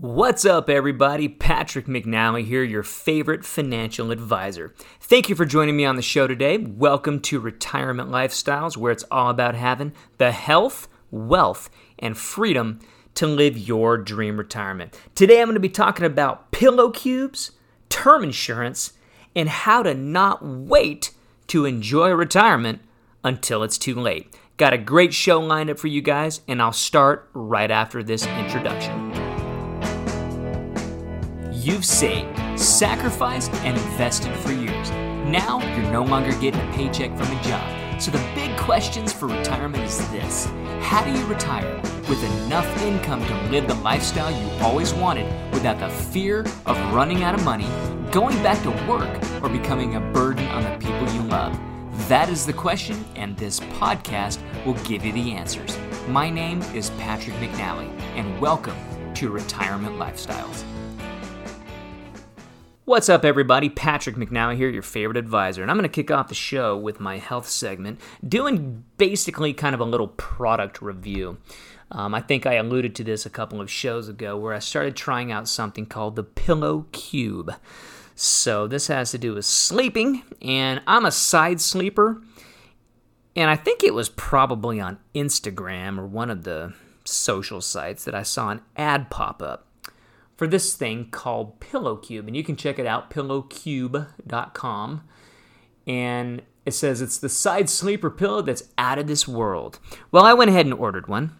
What's 0.00 0.44
up, 0.44 0.70
everybody? 0.70 1.26
Patrick 1.26 1.86
McNally 1.86 2.44
here, 2.44 2.62
your 2.62 2.84
favorite 2.84 3.44
financial 3.44 4.12
advisor. 4.12 4.72
Thank 5.00 5.28
you 5.28 5.34
for 5.34 5.44
joining 5.44 5.76
me 5.76 5.84
on 5.84 5.96
the 5.96 6.02
show 6.02 6.28
today. 6.28 6.56
Welcome 6.56 7.18
to 7.22 7.40
Retirement 7.40 8.08
Lifestyles, 8.08 8.76
where 8.76 8.92
it's 8.92 9.02
all 9.10 9.28
about 9.28 9.56
having 9.56 9.92
the 10.18 10.30
health, 10.30 10.86
wealth, 11.10 11.68
and 11.98 12.16
freedom 12.16 12.78
to 13.14 13.26
live 13.26 13.58
your 13.58 13.98
dream 13.98 14.36
retirement. 14.36 14.96
Today, 15.16 15.40
I'm 15.40 15.48
going 15.48 15.54
to 15.54 15.60
be 15.60 15.68
talking 15.68 16.06
about 16.06 16.52
pillow 16.52 16.92
cubes, 16.92 17.50
term 17.88 18.22
insurance, 18.22 18.92
and 19.34 19.48
how 19.48 19.82
to 19.82 19.94
not 19.94 20.46
wait 20.46 21.10
to 21.48 21.64
enjoy 21.64 22.10
retirement 22.10 22.82
until 23.24 23.64
it's 23.64 23.78
too 23.78 23.96
late. 23.96 24.32
Got 24.58 24.74
a 24.74 24.78
great 24.78 25.12
show 25.12 25.40
lined 25.40 25.70
up 25.70 25.78
for 25.80 25.88
you 25.88 26.02
guys, 26.02 26.40
and 26.46 26.62
I'll 26.62 26.72
start 26.72 27.28
right 27.34 27.72
after 27.72 28.04
this 28.04 28.24
introduction. 28.28 29.07
You've 31.60 31.84
saved, 31.84 32.38
sacrificed, 32.56 33.52
and 33.64 33.76
invested 33.76 34.32
for 34.36 34.52
years. 34.52 34.92
Now 35.26 35.58
you're 35.74 35.90
no 35.90 36.04
longer 36.04 36.30
getting 36.38 36.60
a 36.60 36.72
paycheck 36.72 37.10
from 37.16 37.36
a 37.36 37.42
job. 37.42 38.00
So 38.00 38.12
the 38.12 38.24
big 38.36 38.56
questions 38.58 39.12
for 39.12 39.26
retirement 39.26 39.82
is 39.82 39.98
this 40.12 40.46
How 40.80 41.02
do 41.02 41.10
you 41.10 41.26
retire 41.26 41.82
with 42.08 42.22
enough 42.44 42.82
income 42.82 43.26
to 43.26 43.34
live 43.50 43.66
the 43.66 43.74
lifestyle 43.74 44.30
you 44.30 44.64
always 44.64 44.94
wanted 44.94 45.26
without 45.52 45.80
the 45.80 45.88
fear 45.88 46.42
of 46.64 46.78
running 46.94 47.24
out 47.24 47.34
of 47.34 47.44
money, 47.44 47.66
going 48.12 48.40
back 48.40 48.62
to 48.62 48.70
work, 48.88 49.42
or 49.42 49.48
becoming 49.48 49.96
a 49.96 50.00
burden 50.00 50.46
on 50.48 50.62
the 50.62 50.78
people 50.78 51.12
you 51.12 51.22
love? 51.22 51.58
That 52.08 52.28
is 52.28 52.46
the 52.46 52.52
question, 52.52 53.04
and 53.16 53.36
this 53.36 53.58
podcast 53.58 54.38
will 54.64 54.80
give 54.84 55.04
you 55.04 55.12
the 55.12 55.32
answers. 55.32 55.76
My 56.06 56.30
name 56.30 56.62
is 56.72 56.90
Patrick 56.90 57.34
McNally, 57.38 57.90
and 58.14 58.40
welcome 58.40 58.76
to 59.14 59.28
Retirement 59.28 59.98
Lifestyles. 59.98 60.62
What's 62.88 63.10
up, 63.10 63.22
everybody? 63.22 63.68
Patrick 63.68 64.16
McNally 64.16 64.56
here, 64.56 64.70
your 64.70 64.80
favorite 64.80 65.18
advisor, 65.18 65.60
and 65.60 65.70
I'm 65.70 65.76
going 65.76 65.82
to 65.82 65.94
kick 65.94 66.10
off 66.10 66.28
the 66.28 66.34
show 66.34 66.74
with 66.74 67.00
my 67.00 67.18
health 67.18 67.46
segment, 67.46 68.00
doing 68.26 68.82
basically 68.96 69.52
kind 69.52 69.74
of 69.74 69.80
a 69.82 69.84
little 69.84 70.08
product 70.08 70.80
review. 70.80 71.36
Um, 71.90 72.14
I 72.14 72.22
think 72.22 72.46
I 72.46 72.54
alluded 72.54 72.94
to 72.94 73.04
this 73.04 73.26
a 73.26 73.30
couple 73.30 73.60
of 73.60 73.70
shows 73.70 74.08
ago 74.08 74.38
where 74.38 74.54
I 74.54 74.58
started 74.58 74.96
trying 74.96 75.30
out 75.30 75.48
something 75.48 75.84
called 75.84 76.16
the 76.16 76.22
Pillow 76.22 76.86
Cube. 76.92 77.52
So, 78.14 78.66
this 78.66 78.86
has 78.86 79.10
to 79.10 79.18
do 79.18 79.34
with 79.34 79.44
sleeping, 79.44 80.22
and 80.40 80.80
I'm 80.86 81.04
a 81.04 81.12
side 81.12 81.60
sleeper, 81.60 82.22
and 83.36 83.50
I 83.50 83.56
think 83.56 83.84
it 83.84 83.92
was 83.92 84.08
probably 84.08 84.80
on 84.80 84.96
Instagram 85.14 85.98
or 85.98 86.06
one 86.06 86.30
of 86.30 86.44
the 86.44 86.72
social 87.04 87.60
sites 87.60 88.04
that 88.04 88.14
I 88.14 88.22
saw 88.22 88.48
an 88.48 88.62
ad 88.78 89.10
pop 89.10 89.42
up 89.42 89.67
for 90.38 90.46
this 90.46 90.74
thing 90.74 91.10
called 91.10 91.58
Pillow 91.58 91.96
Cube, 91.96 92.28
and 92.28 92.36
you 92.36 92.44
can 92.44 92.54
check 92.54 92.78
it 92.78 92.86
out 92.86 93.10
pillowcube.com. 93.10 95.02
And 95.86 96.42
it 96.64 96.70
says 96.72 97.00
it's 97.00 97.18
the 97.18 97.28
side 97.28 97.68
sleeper 97.68 98.08
pillow 98.08 98.40
that's 98.40 98.62
out 98.78 99.00
of 99.00 99.08
this 99.08 99.26
world. 99.26 99.80
Well, 100.12 100.24
I 100.24 100.34
went 100.34 100.50
ahead 100.50 100.66
and 100.66 100.74
ordered 100.74 101.08
one 101.08 101.36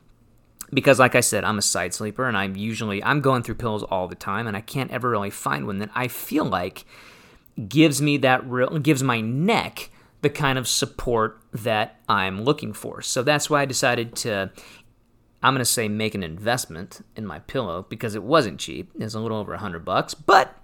because 0.72 0.98
like 0.98 1.14
I 1.14 1.20
said, 1.20 1.44
I'm 1.44 1.58
a 1.58 1.62
side 1.62 1.94
sleeper 1.94 2.26
and 2.26 2.36
I'm 2.36 2.56
usually 2.56 3.04
I'm 3.04 3.20
going 3.20 3.44
through 3.44 3.54
pillows 3.56 3.84
all 3.84 4.08
the 4.08 4.16
time 4.16 4.48
and 4.48 4.56
I 4.56 4.62
can't 4.62 4.90
ever 4.90 5.10
really 5.10 5.30
find 5.30 5.66
one 5.66 5.78
that 5.78 5.90
I 5.94 6.08
feel 6.08 6.44
like 6.44 6.84
gives 7.68 8.02
me 8.02 8.16
that 8.18 8.44
real 8.48 8.78
gives 8.78 9.02
my 9.02 9.20
neck 9.20 9.90
the 10.22 10.30
kind 10.30 10.58
of 10.58 10.66
support 10.66 11.40
that 11.52 12.00
I'm 12.08 12.42
looking 12.42 12.72
for. 12.72 13.02
So 13.02 13.22
that's 13.22 13.48
why 13.48 13.62
I 13.62 13.64
decided 13.66 14.16
to 14.16 14.50
I'm 15.42 15.54
going 15.54 15.60
to 15.60 15.64
say 15.64 15.88
make 15.88 16.14
an 16.14 16.22
investment 16.22 17.00
in 17.16 17.26
my 17.26 17.38
pillow 17.38 17.86
because 17.88 18.14
it 18.14 18.22
wasn't 18.22 18.58
cheap. 18.58 18.90
It's 18.98 19.14
a 19.14 19.20
little 19.20 19.38
over 19.38 19.54
a 19.54 19.58
hundred 19.58 19.84
bucks, 19.84 20.14
but 20.14 20.54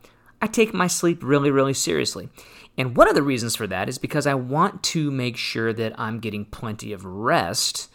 I 0.42 0.46
take 0.46 0.74
my 0.74 0.88
sleep 0.88 1.22
really, 1.22 1.50
really 1.50 1.74
seriously. 1.74 2.28
And 2.76 2.96
one 2.96 3.08
of 3.08 3.14
the 3.14 3.22
reasons 3.22 3.54
for 3.54 3.66
that 3.68 3.88
is 3.88 3.98
because 3.98 4.26
I 4.26 4.34
want 4.34 4.82
to 4.84 5.10
make 5.10 5.36
sure 5.36 5.72
that 5.72 5.98
I'm 5.98 6.18
getting 6.18 6.44
plenty 6.44 6.92
of 6.92 7.04
rest 7.04 7.88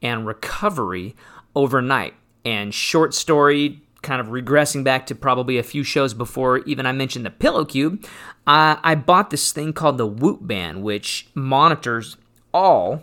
and 0.00 0.26
recovery 0.26 1.14
overnight. 1.54 2.14
And 2.44 2.74
short 2.74 3.14
story, 3.14 3.82
kind 4.00 4.20
of 4.20 4.28
regressing 4.28 4.82
back 4.82 5.06
to 5.06 5.14
probably 5.14 5.58
a 5.58 5.62
few 5.62 5.84
shows 5.84 6.12
before 6.14 6.58
even 6.58 6.86
I 6.86 6.92
mentioned 6.92 7.24
the 7.24 7.30
Pillow 7.30 7.64
Cube, 7.64 8.04
uh, 8.46 8.76
I 8.82 8.94
bought 8.94 9.30
this 9.30 9.52
thing 9.52 9.72
called 9.72 9.98
the 9.98 10.06
Whoop 10.06 10.46
Band, 10.46 10.82
which 10.82 11.28
monitors 11.34 12.16
all 12.52 13.02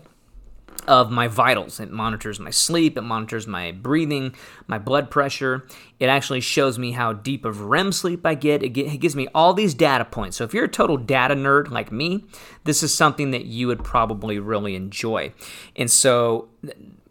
of 0.88 1.12
my 1.12 1.28
vitals. 1.28 1.80
It 1.80 1.92
monitors 1.92 2.40
my 2.40 2.50
sleep, 2.50 2.98
it 2.98 3.02
monitors 3.02 3.48
my 3.48 3.72
breathing, 3.72 4.36
my 4.68 4.78
blood 4.78 5.10
pressure. 5.10 5.68
It 6.00 6.08
actually 6.08 6.42
shows 6.42 6.80
me 6.80 6.92
how 6.92 7.14
deep 7.14 7.46
of 7.46 7.62
REM 7.62 7.92
sleep 7.92 8.26
I 8.26 8.36
get. 8.36 8.64
It, 8.64 8.70
gives 8.70 9.16
me 9.16 9.28
all 9.34 9.54
these 9.54 9.74
data 9.74 10.06
points. 10.06 10.38
So 10.38 10.44
if 10.44 10.54
you're 10.54 10.66
a 10.66 10.70
total 10.70 10.98
data 10.98 11.36
nerd 11.36 11.70
like 11.70 11.92
me, 11.92 12.26
this 12.64 12.84
is 12.84 12.94
something 12.94 13.32
that 13.32 13.46
you 13.46 13.68
would 13.68 13.84
probably 13.84 14.40
really 14.40 14.76
enjoy. 14.76 15.34
And 15.76 15.90
so 15.90 16.50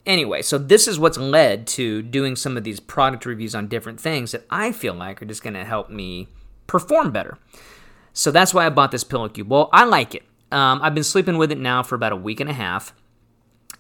anyway, 0.06 0.42
so 0.42 0.58
this 0.58 0.88
is 0.88 0.98
what's 0.98 1.18
led 1.18 1.66
to 1.68 2.02
doing 2.02 2.34
some 2.34 2.56
of 2.56 2.64
these 2.64 2.80
product 2.80 3.26
reviews 3.26 3.54
on 3.54 3.68
different 3.68 4.00
things 4.00 4.32
that 4.32 4.44
I 4.50 4.72
feel 4.72 4.94
like 4.94 5.22
are 5.22 5.26
just 5.26 5.42
going 5.42 5.54
to 5.54 5.64
help 5.64 5.90
me 5.90 6.28
perform 6.66 7.12
better. 7.12 7.38
So 8.12 8.30
that's 8.30 8.52
why 8.52 8.66
I 8.66 8.70
bought 8.70 8.90
this 8.90 9.04
pillow 9.04 9.28
cube. 9.28 9.50
Well, 9.50 9.68
I 9.72 9.84
like 9.84 10.14
it. 10.14 10.24
Um, 10.50 10.80
I've 10.82 10.94
been 10.94 11.04
sleeping 11.04 11.36
with 11.36 11.52
it 11.52 11.58
now 11.58 11.82
for 11.82 11.94
about 11.94 12.12
a 12.12 12.16
week 12.16 12.40
and 12.40 12.48
a 12.48 12.54
half. 12.54 12.94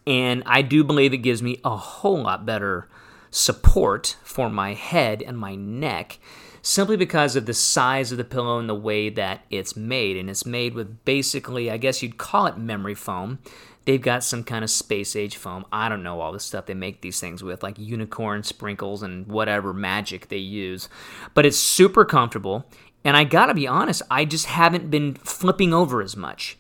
And 0.08 0.42
I 0.46 0.62
do 0.62 0.82
believe 0.82 1.12
it 1.12 1.18
gives 1.18 1.42
me 1.42 1.60
a 1.62 1.76
whole 1.76 2.22
lot 2.22 2.46
better 2.46 2.88
support 3.30 4.16
for 4.24 4.48
my 4.48 4.72
head 4.72 5.22
and 5.22 5.36
my 5.36 5.54
neck 5.54 6.18
simply 6.62 6.96
because 6.96 7.36
of 7.36 7.44
the 7.44 7.52
size 7.52 8.10
of 8.10 8.16
the 8.16 8.24
pillow 8.24 8.58
and 8.58 8.70
the 8.70 8.74
way 8.74 9.10
that 9.10 9.44
it's 9.50 9.76
made. 9.76 10.16
And 10.16 10.30
it's 10.30 10.46
made 10.46 10.72
with 10.72 11.04
basically, 11.04 11.70
I 11.70 11.76
guess 11.76 12.02
you'd 12.02 12.16
call 12.16 12.46
it 12.46 12.56
memory 12.56 12.94
foam. 12.94 13.38
They've 13.84 14.00
got 14.00 14.24
some 14.24 14.44
kind 14.44 14.64
of 14.64 14.70
space 14.70 15.14
age 15.14 15.36
foam. 15.36 15.66
I 15.70 15.90
don't 15.90 16.02
know 16.02 16.22
all 16.22 16.32
the 16.32 16.40
stuff 16.40 16.64
they 16.64 16.74
make 16.74 17.02
these 17.02 17.20
things 17.20 17.42
with, 17.42 17.62
like 17.62 17.78
unicorn 17.78 18.44
sprinkles 18.44 19.02
and 19.02 19.26
whatever 19.26 19.74
magic 19.74 20.28
they 20.28 20.38
use. 20.38 20.88
But 21.34 21.44
it's 21.44 21.58
super 21.58 22.06
comfortable. 22.06 22.64
And 23.04 23.14
I 23.14 23.24
gotta 23.24 23.52
be 23.52 23.66
honest, 23.66 24.00
I 24.10 24.24
just 24.24 24.46
haven't 24.46 24.90
been 24.90 25.16
flipping 25.16 25.74
over 25.74 26.00
as 26.00 26.16
much. 26.16 26.56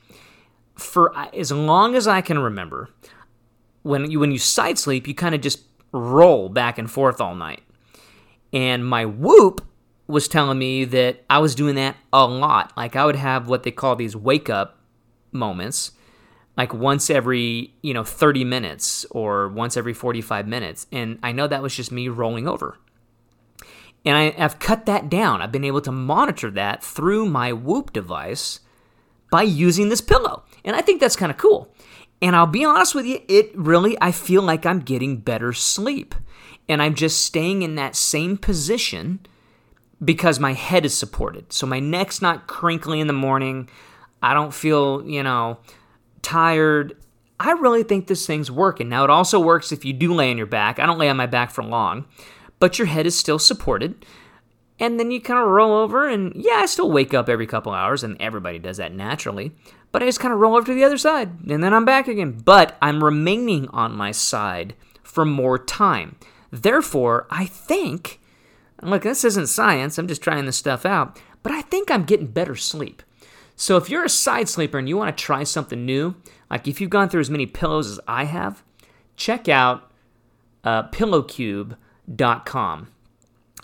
For 0.74 1.16
as 1.34 1.50
long 1.50 1.94
as 1.96 2.06
I 2.06 2.20
can 2.20 2.38
remember, 2.38 2.90
when 3.88 4.10
you 4.10 4.20
when 4.20 4.30
you 4.30 4.38
side 4.38 4.78
sleep, 4.78 5.08
you 5.08 5.14
kind 5.14 5.34
of 5.34 5.40
just 5.40 5.64
roll 5.92 6.48
back 6.48 6.78
and 6.78 6.90
forth 6.90 7.20
all 7.20 7.34
night. 7.34 7.62
And 8.52 8.86
my 8.86 9.06
whoop 9.06 9.66
was 10.06 10.28
telling 10.28 10.58
me 10.58 10.84
that 10.84 11.24
I 11.28 11.38
was 11.38 11.54
doing 11.54 11.74
that 11.76 11.96
a 12.12 12.26
lot. 12.26 12.72
Like 12.76 12.96
I 12.96 13.04
would 13.04 13.16
have 13.16 13.48
what 13.48 13.62
they 13.62 13.70
call 13.70 13.96
these 13.96 14.14
wake 14.14 14.50
up 14.50 14.78
moments, 15.32 15.92
like 16.56 16.72
once 16.72 17.10
every, 17.10 17.74
you 17.82 17.94
know, 17.94 18.04
30 18.04 18.44
minutes 18.44 19.04
or 19.10 19.48
once 19.48 19.76
every 19.76 19.92
45 19.92 20.46
minutes. 20.46 20.86
And 20.92 21.18
I 21.22 21.32
know 21.32 21.46
that 21.46 21.62
was 21.62 21.74
just 21.74 21.92
me 21.92 22.08
rolling 22.08 22.48
over. 22.48 22.78
And 24.04 24.16
I, 24.16 24.30
have 24.30 24.58
cut 24.58 24.86
that 24.86 25.10
down. 25.10 25.42
I've 25.42 25.52
been 25.52 25.64
able 25.64 25.82
to 25.82 25.92
monitor 25.92 26.50
that 26.52 26.82
through 26.82 27.26
my 27.26 27.52
Whoop 27.52 27.92
device 27.92 28.60
by 29.30 29.42
using 29.42 29.90
this 29.90 30.00
pillow. 30.00 30.44
And 30.64 30.74
I 30.74 30.80
think 30.80 31.00
that's 31.00 31.16
kind 31.16 31.30
of 31.30 31.36
cool. 31.36 31.74
And 32.20 32.34
I'll 32.34 32.46
be 32.46 32.64
honest 32.64 32.94
with 32.94 33.06
you, 33.06 33.20
it 33.28 33.56
really, 33.56 33.96
I 34.00 34.12
feel 34.12 34.42
like 34.42 34.66
I'm 34.66 34.80
getting 34.80 35.18
better 35.18 35.52
sleep. 35.52 36.14
And 36.68 36.82
I'm 36.82 36.94
just 36.94 37.24
staying 37.24 37.62
in 37.62 37.76
that 37.76 37.96
same 37.96 38.36
position 38.36 39.20
because 40.04 40.38
my 40.38 40.52
head 40.52 40.84
is 40.84 40.96
supported. 40.96 41.52
So 41.52 41.66
my 41.66 41.80
neck's 41.80 42.20
not 42.20 42.46
crinkly 42.46 43.00
in 43.00 43.06
the 43.06 43.12
morning. 43.12 43.68
I 44.22 44.34
don't 44.34 44.52
feel, 44.52 45.06
you 45.08 45.22
know, 45.22 45.58
tired. 46.22 46.96
I 47.40 47.52
really 47.52 47.84
think 47.84 48.06
this 48.06 48.26
thing's 48.26 48.50
working. 48.50 48.88
Now, 48.88 49.04
it 49.04 49.10
also 49.10 49.38
works 49.40 49.72
if 49.72 49.84
you 49.84 49.92
do 49.92 50.12
lay 50.12 50.30
on 50.30 50.36
your 50.36 50.46
back. 50.46 50.78
I 50.78 50.86
don't 50.86 50.98
lay 50.98 51.08
on 51.08 51.16
my 51.16 51.26
back 51.26 51.50
for 51.50 51.62
long, 51.62 52.04
but 52.58 52.78
your 52.78 52.86
head 52.86 53.06
is 53.06 53.16
still 53.16 53.38
supported. 53.38 54.04
And 54.80 55.00
then 55.00 55.10
you 55.10 55.20
kind 55.20 55.40
of 55.40 55.48
roll 55.48 55.72
over, 55.72 56.08
and 56.08 56.32
yeah, 56.36 56.56
I 56.56 56.66
still 56.66 56.90
wake 56.90 57.12
up 57.12 57.28
every 57.28 57.48
couple 57.48 57.72
hours, 57.72 58.04
and 58.04 58.16
everybody 58.20 58.60
does 58.60 58.76
that 58.76 58.94
naturally 58.94 59.52
but 59.92 60.02
I 60.02 60.06
just 60.06 60.20
kind 60.20 60.34
of 60.34 60.40
roll 60.40 60.56
over 60.56 60.66
to 60.66 60.74
the 60.74 60.84
other 60.84 60.98
side 60.98 61.30
and 61.48 61.62
then 61.62 61.72
I'm 61.74 61.84
back 61.84 62.08
again. 62.08 62.32
But 62.44 62.76
I'm 62.82 63.02
remaining 63.02 63.68
on 63.68 63.96
my 63.96 64.12
side 64.12 64.74
for 65.02 65.24
more 65.24 65.58
time. 65.58 66.16
Therefore, 66.50 67.26
I 67.30 67.46
think, 67.46 68.20
look, 68.82 69.02
this 69.02 69.24
isn't 69.24 69.48
science, 69.48 69.98
I'm 69.98 70.08
just 70.08 70.22
trying 70.22 70.46
this 70.46 70.56
stuff 70.56 70.86
out, 70.86 71.18
but 71.42 71.52
I 71.52 71.62
think 71.62 71.90
I'm 71.90 72.04
getting 72.04 72.26
better 72.26 72.56
sleep. 72.56 73.02
So 73.56 73.76
if 73.76 73.90
you're 73.90 74.04
a 74.04 74.08
side 74.08 74.48
sleeper 74.48 74.78
and 74.78 74.88
you 74.88 74.96
want 74.96 75.16
to 75.16 75.22
try 75.24 75.42
something 75.42 75.84
new, 75.84 76.14
like 76.48 76.68
if 76.68 76.80
you've 76.80 76.90
gone 76.90 77.08
through 77.08 77.22
as 77.22 77.30
many 77.30 77.46
pillows 77.46 77.90
as 77.90 78.00
I 78.06 78.24
have, 78.24 78.62
check 79.16 79.48
out 79.48 79.90
uh, 80.64 80.84
pillowcube.com. 80.90 82.88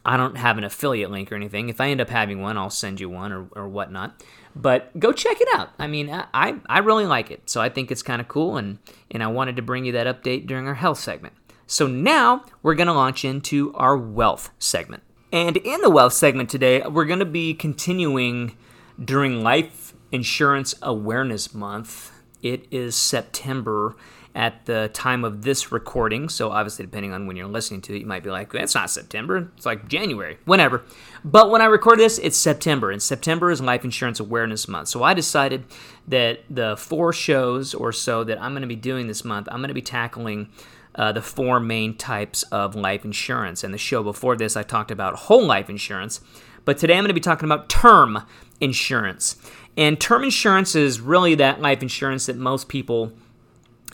I 0.06 0.16
don't 0.18 0.36
have 0.36 0.58
an 0.58 0.64
affiliate 0.64 1.10
link 1.10 1.32
or 1.32 1.36
anything. 1.36 1.68
If 1.68 1.80
I 1.80 1.88
end 1.88 2.00
up 2.00 2.10
having 2.10 2.42
one, 2.42 2.58
I'll 2.58 2.70
send 2.70 3.00
you 3.00 3.08
one 3.08 3.32
or, 3.32 3.46
or 3.52 3.68
whatnot. 3.68 4.22
But 4.56 4.98
go 4.98 5.12
check 5.12 5.40
it 5.40 5.48
out. 5.52 5.70
I 5.78 5.86
mean, 5.86 6.08
I, 6.10 6.56
I 6.66 6.78
really 6.78 7.06
like 7.06 7.30
it. 7.30 7.50
So 7.50 7.60
I 7.60 7.68
think 7.68 7.90
it's 7.90 8.02
kind 8.02 8.20
of 8.20 8.28
cool, 8.28 8.56
and, 8.56 8.78
and 9.10 9.22
I 9.22 9.26
wanted 9.26 9.56
to 9.56 9.62
bring 9.62 9.84
you 9.84 9.92
that 9.92 10.06
update 10.06 10.46
during 10.46 10.68
our 10.68 10.74
health 10.74 10.98
segment. 10.98 11.34
So 11.66 11.86
now 11.86 12.44
we're 12.62 12.74
going 12.74 12.86
to 12.86 12.92
launch 12.92 13.24
into 13.24 13.74
our 13.74 13.96
wealth 13.96 14.50
segment. 14.58 15.02
And 15.32 15.56
in 15.56 15.80
the 15.80 15.90
wealth 15.90 16.12
segment 16.12 16.50
today, 16.50 16.86
we're 16.86 17.06
going 17.06 17.18
to 17.18 17.24
be 17.24 17.54
continuing 17.54 18.56
during 19.02 19.42
Life 19.42 19.92
Insurance 20.12 20.76
Awareness 20.82 21.52
Month. 21.52 22.12
It 22.44 22.66
is 22.70 22.94
September 22.94 23.96
at 24.34 24.66
the 24.66 24.90
time 24.92 25.24
of 25.24 25.42
this 25.42 25.72
recording. 25.72 26.28
So, 26.28 26.50
obviously, 26.50 26.84
depending 26.84 27.14
on 27.14 27.26
when 27.26 27.36
you're 27.36 27.48
listening 27.48 27.80
to 27.82 27.96
it, 27.96 28.00
you 28.00 28.06
might 28.06 28.22
be 28.22 28.28
like, 28.28 28.52
it's 28.52 28.74
not 28.74 28.90
September. 28.90 29.50
It's 29.56 29.64
like 29.64 29.88
January, 29.88 30.36
whenever. 30.44 30.84
But 31.24 31.50
when 31.50 31.62
I 31.62 31.64
record 31.64 31.98
this, 31.98 32.18
it's 32.18 32.36
September, 32.36 32.90
and 32.90 33.02
September 33.02 33.50
is 33.50 33.62
Life 33.62 33.82
Insurance 33.82 34.20
Awareness 34.20 34.68
Month. 34.68 34.88
So, 34.88 35.02
I 35.02 35.14
decided 35.14 35.64
that 36.06 36.40
the 36.50 36.76
four 36.76 37.14
shows 37.14 37.72
or 37.72 37.92
so 37.92 38.24
that 38.24 38.40
I'm 38.42 38.52
going 38.52 38.60
to 38.60 38.68
be 38.68 38.76
doing 38.76 39.06
this 39.06 39.24
month, 39.24 39.48
I'm 39.50 39.60
going 39.60 39.68
to 39.68 39.74
be 39.74 39.82
tackling. 39.82 40.50
Uh, 40.96 41.10
the 41.10 41.20
four 41.20 41.58
main 41.58 41.96
types 41.96 42.44
of 42.52 42.76
life 42.76 43.04
insurance. 43.04 43.64
And 43.64 43.74
the 43.74 43.78
show 43.78 44.04
before 44.04 44.36
this, 44.36 44.56
I 44.56 44.62
talked 44.62 44.92
about 44.92 45.16
whole 45.16 45.44
life 45.44 45.68
insurance. 45.68 46.20
But 46.64 46.78
today 46.78 46.94
I'm 46.94 47.00
going 47.00 47.08
to 47.08 47.14
be 47.14 47.18
talking 47.20 47.46
about 47.46 47.68
term 47.68 48.22
insurance. 48.60 49.34
And 49.76 50.00
term 50.00 50.24
insurance 50.24 50.74
is 50.74 51.00
really 51.00 51.34
that 51.36 51.60
life 51.60 51.82
insurance 51.82 52.26
that 52.26 52.36
most 52.36 52.68
people 52.68 53.12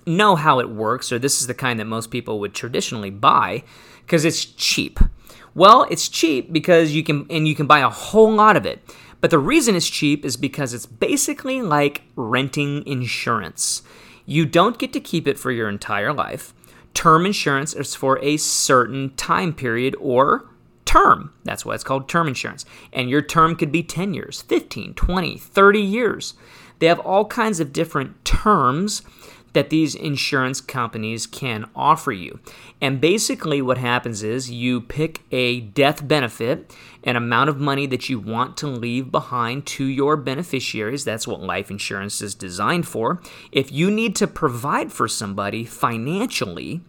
know 0.06 0.36
how 0.36 0.58
it 0.58 0.70
works, 0.70 1.12
or 1.12 1.18
this 1.18 1.40
is 1.40 1.46
the 1.46 1.54
kind 1.54 1.78
that 1.80 1.86
most 1.86 2.10
people 2.10 2.40
would 2.40 2.54
traditionally 2.54 3.10
buy 3.10 3.62
because 4.00 4.24
it's 4.24 4.44
cheap. 4.44 4.98
Well, 5.54 5.86
it's 5.90 6.08
cheap 6.08 6.52
because 6.52 6.92
you 6.92 7.02
can 7.02 7.26
and 7.30 7.46
you 7.48 7.54
can 7.54 7.66
buy 7.66 7.80
a 7.80 7.88
whole 7.88 8.32
lot 8.32 8.56
of 8.56 8.66
it. 8.66 8.82
But 9.20 9.30
the 9.30 9.38
reason 9.38 9.74
it's 9.74 9.88
cheap 9.88 10.24
is 10.24 10.36
because 10.36 10.72
it's 10.72 10.86
basically 10.86 11.60
like 11.60 12.02
renting 12.16 12.86
insurance. 12.86 13.82
You 14.24 14.46
don't 14.46 14.78
get 14.78 14.92
to 14.94 15.00
keep 15.00 15.26
it 15.26 15.38
for 15.38 15.50
your 15.50 15.68
entire 15.68 16.12
life. 16.12 16.54
Term 16.94 17.26
insurance 17.26 17.74
is 17.74 17.94
for 17.94 18.18
a 18.22 18.36
certain 18.36 19.14
time 19.16 19.52
period 19.52 19.94
or 20.00 20.48
term. 20.90 21.32
That's 21.44 21.64
why 21.64 21.76
it's 21.76 21.84
called 21.84 22.08
term 22.08 22.26
insurance. 22.26 22.64
And 22.92 23.08
your 23.08 23.22
term 23.22 23.54
could 23.54 23.70
be 23.70 23.84
10 23.84 24.12
years, 24.12 24.42
15, 24.42 24.94
20, 24.94 25.38
30 25.38 25.80
years. 25.80 26.34
They 26.80 26.88
have 26.88 26.98
all 26.98 27.26
kinds 27.26 27.60
of 27.60 27.72
different 27.72 28.24
terms 28.24 29.02
that 29.52 29.70
these 29.70 29.94
insurance 29.94 30.60
companies 30.60 31.28
can 31.28 31.70
offer 31.76 32.10
you. 32.10 32.40
And 32.80 33.00
basically, 33.00 33.62
what 33.62 33.78
happens 33.78 34.24
is 34.24 34.50
you 34.50 34.80
pick 34.80 35.20
a 35.30 35.60
death 35.60 36.06
benefit, 36.06 36.74
an 37.04 37.14
amount 37.14 37.50
of 37.50 37.60
money 37.60 37.86
that 37.86 38.08
you 38.08 38.18
want 38.18 38.56
to 38.56 38.66
leave 38.66 39.12
behind 39.12 39.66
to 39.66 39.84
your 39.84 40.16
beneficiaries. 40.16 41.04
That's 41.04 41.28
what 41.28 41.40
life 41.40 41.70
insurance 41.70 42.20
is 42.20 42.34
designed 42.34 42.88
for. 42.88 43.22
If 43.52 43.70
you 43.70 43.92
need 43.92 44.16
to 44.16 44.26
provide 44.26 44.92
for 44.92 45.06
somebody 45.06 45.64
financially, 45.64 46.80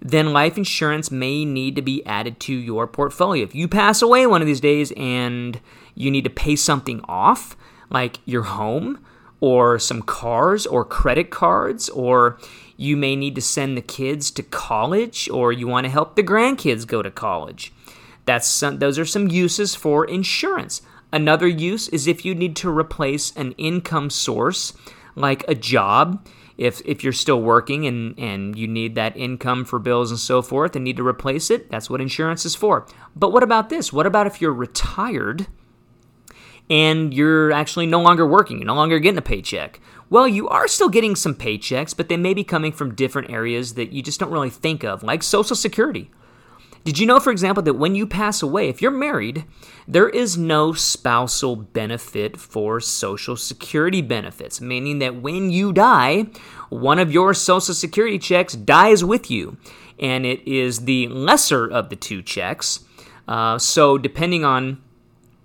then 0.00 0.32
life 0.32 0.56
insurance 0.56 1.10
may 1.10 1.44
need 1.44 1.76
to 1.76 1.82
be 1.82 2.04
added 2.06 2.40
to 2.40 2.54
your 2.54 2.86
portfolio. 2.86 3.44
If 3.44 3.54
you 3.54 3.68
pass 3.68 4.02
away 4.02 4.26
one 4.26 4.40
of 4.40 4.46
these 4.46 4.60
days 4.60 4.92
and 4.96 5.60
you 5.94 6.10
need 6.10 6.24
to 6.24 6.30
pay 6.30 6.56
something 6.56 7.00
off, 7.06 7.56
like 7.90 8.20
your 8.24 8.42
home, 8.42 9.04
or 9.40 9.78
some 9.78 10.02
cars 10.02 10.66
or 10.66 10.84
credit 10.84 11.30
cards, 11.30 11.88
or 11.90 12.38
you 12.76 12.96
may 12.96 13.16
need 13.16 13.34
to 13.34 13.42
send 13.42 13.76
the 13.76 13.82
kids 13.82 14.30
to 14.30 14.42
college, 14.42 15.28
or 15.30 15.52
you 15.52 15.66
want 15.66 15.84
to 15.84 15.90
help 15.90 16.14
the 16.14 16.22
grandkids 16.22 16.86
go 16.86 17.02
to 17.02 17.10
college. 17.10 17.72
That's 18.26 18.46
some, 18.46 18.78
those 18.78 18.98
are 18.98 19.04
some 19.04 19.28
uses 19.28 19.74
for 19.74 20.04
insurance. 20.04 20.82
Another 21.12 21.48
use 21.48 21.88
is 21.88 22.06
if 22.06 22.24
you 22.24 22.34
need 22.34 22.54
to 22.56 22.70
replace 22.70 23.34
an 23.36 23.52
income 23.52 24.10
source 24.10 24.72
like 25.16 25.44
a 25.48 25.54
job. 25.54 26.24
If, 26.60 26.82
if 26.84 27.02
you're 27.02 27.14
still 27.14 27.40
working 27.40 27.86
and, 27.86 28.18
and 28.18 28.54
you 28.54 28.68
need 28.68 28.94
that 28.94 29.16
income 29.16 29.64
for 29.64 29.78
bills 29.78 30.10
and 30.10 30.20
so 30.20 30.42
forth 30.42 30.76
and 30.76 30.84
need 30.84 30.98
to 30.98 31.06
replace 31.06 31.50
it, 31.50 31.70
that's 31.70 31.88
what 31.88 32.02
insurance 32.02 32.44
is 32.44 32.54
for. 32.54 32.86
But 33.16 33.32
what 33.32 33.42
about 33.42 33.70
this? 33.70 33.94
What 33.94 34.06
about 34.06 34.26
if 34.26 34.42
you're 34.42 34.52
retired 34.52 35.46
and 36.68 37.14
you're 37.14 37.50
actually 37.50 37.86
no 37.86 38.00
longer 38.00 38.26
working, 38.26 38.58
you're 38.58 38.66
no 38.66 38.74
longer 38.74 38.98
getting 38.98 39.18
a 39.18 39.22
paycheck. 39.22 39.80
Well, 40.10 40.28
you 40.28 40.48
are 40.48 40.68
still 40.68 40.88
getting 40.88 41.16
some 41.16 41.34
paychecks, 41.34 41.96
but 41.96 42.08
they 42.08 42.16
may 42.16 42.34
be 42.34 42.44
coming 42.44 42.72
from 42.72 42.94
different 42.94 43.30
areas 43.30 43.74
that 43.74 43.92
you 43.92 44.02
just 44.02 44.20
don't 44.20 44.30
really 44.30 44.50
think 44.50 44.84
of, 44.84 45.02
like 45.02 45.22
Social 45.22 45.56
Security. 45.56 46.10
Did 46.84 46.98
you 46.98 47.06
know, 47.06 47.20
for 47.20 47.30
example, 47.30 47.62
that 47.64 47.74
when 47.74 47.94
you 47.94 48.06
pass 48.06 48.42
away, 48.42 48.68
if 48.68 48.80
you're 48.80 48.90
married, 48.90 49.44
there 49.86 50.08
is 50.08 50.38
no 50.38 50.72
spousal 50.72 51.54
benefit 51.56 52.38
for 52.38 52.80
Social 52.80 53.36
Security 53.36 54.00
benefits, 54.00 54.60
meaning 54.60 54.98
that 55.00 55.20
when 55.20 55.50
you 55.50 55.72
die, 55.72 56.26
one 56.70 56.98
of 56.98 57.12
your 57.12 57.34
Social 57.34 57.74
Security 57.74 58.18
checks 58.18 58.54
dies 58.54 59.04
with 59.04 59.30
you, 59.30 59.58
and 59.98 60.24
it 60.24 60.46
is 60.48 60.86
the 60.86 61.06
lesser 61.08 61.66
of 61.66 61.90
the 61.90 61.96
two 61.96 62.22
checks. 62.22 62.80
Uh, 63.28 63.58
so, 63.58 63.98
depending 63.98 64.44
on 64.44 64.80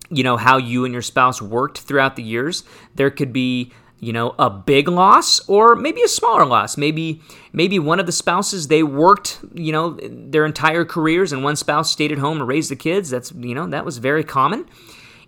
you 0.10 0.24
know 0.24 0.38
how 0.38 0.58
you 0.58 0.86
and 0.86 0.94
your 0.94 1.02
spouse 1.02 1.42
worked 1.42 1.80
throughout 1.80 2.16
the 2.16 2.22
years 2.22 2.64
there 2.94 3.10
could 3.10 3.34
be 3.34 3.72
you 4.00 4.14
know 4.14 4.36
a 4.38 4.50
big 4.50 4.88
loss 4.88 5.48
or 5.48 5.76
maybe 5.76 6.02
a 6.02 6.08
smaller 6.08 6.46
loss. 6.46 6.78
Maybe 6.78 7.22
maybe 7.54 7.80
one 7.80 8.00
of 8.00 8.06
the 8.06 8.12
spouses 8.12 8.68
they 8.68 8.84
worked 8.84 9.40
you 9.54 9.72
know 9.72 9.98
their 10.02 10.46
entire 10.46 10.86
careers 10.86 11.32
and 11.32 11.44
one 11.44 11.56
spouse 11.56 11.92
stayed 11.92 12.12
at 12.12 12.18
home 12.18 12.40
and 12.40 12.48
raised 12.48 12.72
the 12.72 12.76
kids. 12.76 13.10
That's 13.10 13.32
you 13.32 13.56
know 13.56 13.68
that 13.68 13.86
was 13.86 13.98
very 13.98 14.24
common. 14.24 14.68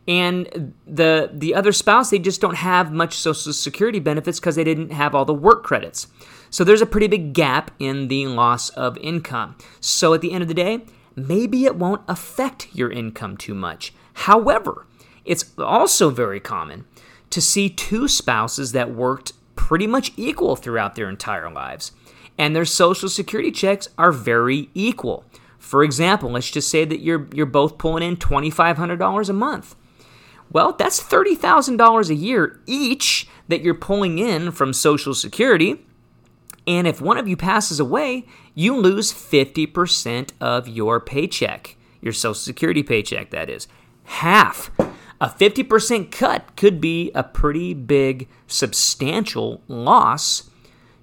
And 0.07 0.73
the 0.85 1.29
the 1.33 1.53
other 1.55 1.71
spouse 1.71 2.09
they 2.09 2.19
just 2.19 2.41
don't 2.41 2.55
have 2.55 2.91
much 2.91 3.15
social 3.15 3.53
security 3.53 3.99
benefits 3.99 4.39
because 4.39 4.55
they 4.55 4.63
didn't 4.63 4.91
have 4.91 5.15
all 5.15 5.25
the 5.25 5.33
work 5.33 5.63
credits. 5.63 6.07
So 6.49 6.63
there's 6.63 6.81
a 6.81 6.85
pretty 6.85 7.07
big 7.07 7.33
gap 7.33 7.71
in 7.77 8.07
the 8.07 8.27
loss 8.27 8.69
of 8.69 8.97
income. 8.97 9.57
So 9.81 10.13
at 10.13 10.21
the 10.21 10.31
end 10.31 10.43
of 10.43 10.47
the 10.47 10.53
day 10.53 10.85
maybe 11.15 11.65
it 11.65 11.75
won't 11.75 12.03
affect 12.07 12.69
your 12.73 12.91
income 12.91 13.35
too 13.37 13.55
much. 13.55 13.93
However, 14.13 14.85
it's 15.25 15.53
also 15.57 16.09
very 16.09 16.39
common 16.39 16.85
to 17.37 17.41
see 17.41 17.69
two 17.69 18.07
spouses 18.07 18.71
that 18.71 18.95
worked 18.95 19.31
pretty 19.55 19.85
much 19.85 20.11
equal 20.17 20.55
throughout 20.55 20.95
their 20.95 21.07
entire 21.07 21.51
lives, 21.51 21.91
and 22.35 22.55
their 22.55 22.65
social 22.65 23.07
security 23.07 23.51
checks 23.51 23.87
are 23.95 24.11
very 24.11 24.71
equal. 24.73 25.23
For 25.59 25.83
example, 25.83 26.31
let's 26.31 26.49
just 26.49 26.67
say 26.67 26.83
that 26.83 27.01
you're 27.01 27.27
you're 27.31 27.45
both 27.45 27.77
pulling 27.77 28.01
in 28.01 28.17
$2500 28.17 29.29
a 29.29 29.33
month. 29.33 29.75
Well, 30.51 30.73
that's 30.73 30.99
$30,000 30.99 32.09
a 32.09 32.15
year 32.15 32.59
each 32.65 33.27
that 33.49 33.61
you're 33.61 33.75
pulling 33.75 34.17
in 34.17 34.49
from 34.49 34.73
social 34.73 35.13
security. 35.13 35.85
And 36.65 36.87
if 36.87 37.01
one 37.01 37.19
of 37.19 37.27
you 37.27 37.37
passes 37.37 37.79
away, 37.79 38.25
you 38.55 38.75
lose 38.75 39.13
50% 39.13 40.31
of 40.41 40.67
your 40.67 40.99
paycheck, 40.99 41.77
your 42.01 42.13
social 42.13 42.33
security 42.33 42.81
paycheck 42.81 43.29
that 43.29 43.47
is 43.47 43.67
half. 44.05 44.71
A 45.19 45.27
50% 45.27 46.11
cut 46.11 46.55
could 46.55 46.79
be 46.79 47.11
a 47.15 47.23
pretty 47.23 47.73
big, 47.73 48.27
substantial 48.45 49.61
loss 49.67 50.49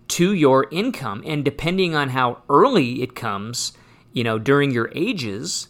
to 0.08 0.32
your 0.32 0.68
income. 0.70 1.22
And 1.26 1.44
depending 1.44 1.94
on 1.94 2.10
how 2.10 2.42
early 2.48 3.02
it 3.02 3.16
comes, 3.16 3.72
you 4.12 4.22
know, 4.22 4.38
during 4.38 4.70
your 4.70 4.90
ages, 4.94 5.68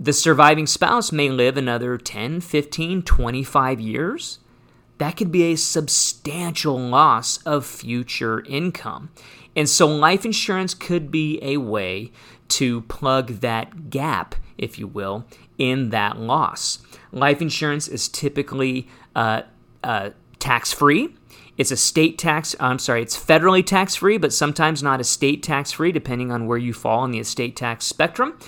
the 0.00 0.12
surviving 0.12 0.66
spouse 0.66 1.12
may 1.12 1.28
live 1.28 1.56
another 1.56 1.98
10, 1.98 2.40
15, 2.40 3.02
25 3.02 3.80
years. 3.80 4.38
That 4.98 5.16
could 5.16 5.30
be 5.30 5.44
a 5.44 5.56
substantial 5.56 6.78
loss 6.78 7.38
of 7.42 7.66
future 7.66 8.42
income. 8.46 9.10
And 9.54 9.68
so 9.68 9.86
life 9.86 10.24
insurance 10.24 10.72
could 10.72 11.10
be 11.10 11.38
a 11.42 11.58
way 11.58 12.12
to 12.48 12.82
plug 12.82 13.40
that 13.40 13.90
gap, 13.90 14.36
if 14.56 14.78
you 14.78 14.86
will, 14.86 15.26
in 15.58 15.90
that 15.90 16.16
loss. 16.16 16.78
Life 17.12 17.40
insurance 17.40 17.88
is 17.88 18.08
typically 18.08 18.88
uh, 19.14 19.42
uh, 19.82 20.10
tax 20.38 20.72
free. 20.72 21.14
It's 21.56 21.72
a 21.72 21.76
state 21.76 22.18
tax, 22.18 22.54
I'm 22.60 22.78
sorry, 22.78 23.02
it's 23.02 23.16
federally 23.18 23.66
tax 23.66 23.96
free, 23.96 24.16
but 24.16 24.32
sometimes 24.32 24.82
not 24.82 25.00
a 25.00 25.04
state 25.04 25.42
tax 25.42 25.72
free, 25.72 25.90
depending 25.90 26.30
on 26.30 26.46
where 26.46 26.58
you 26.58 26.72
fall 26.72 27.04
in 27.04 27.10
the 27.10 27.18
estate 27.18 27.56
tax 27.56 27.84
spectrum. 27.84 28.38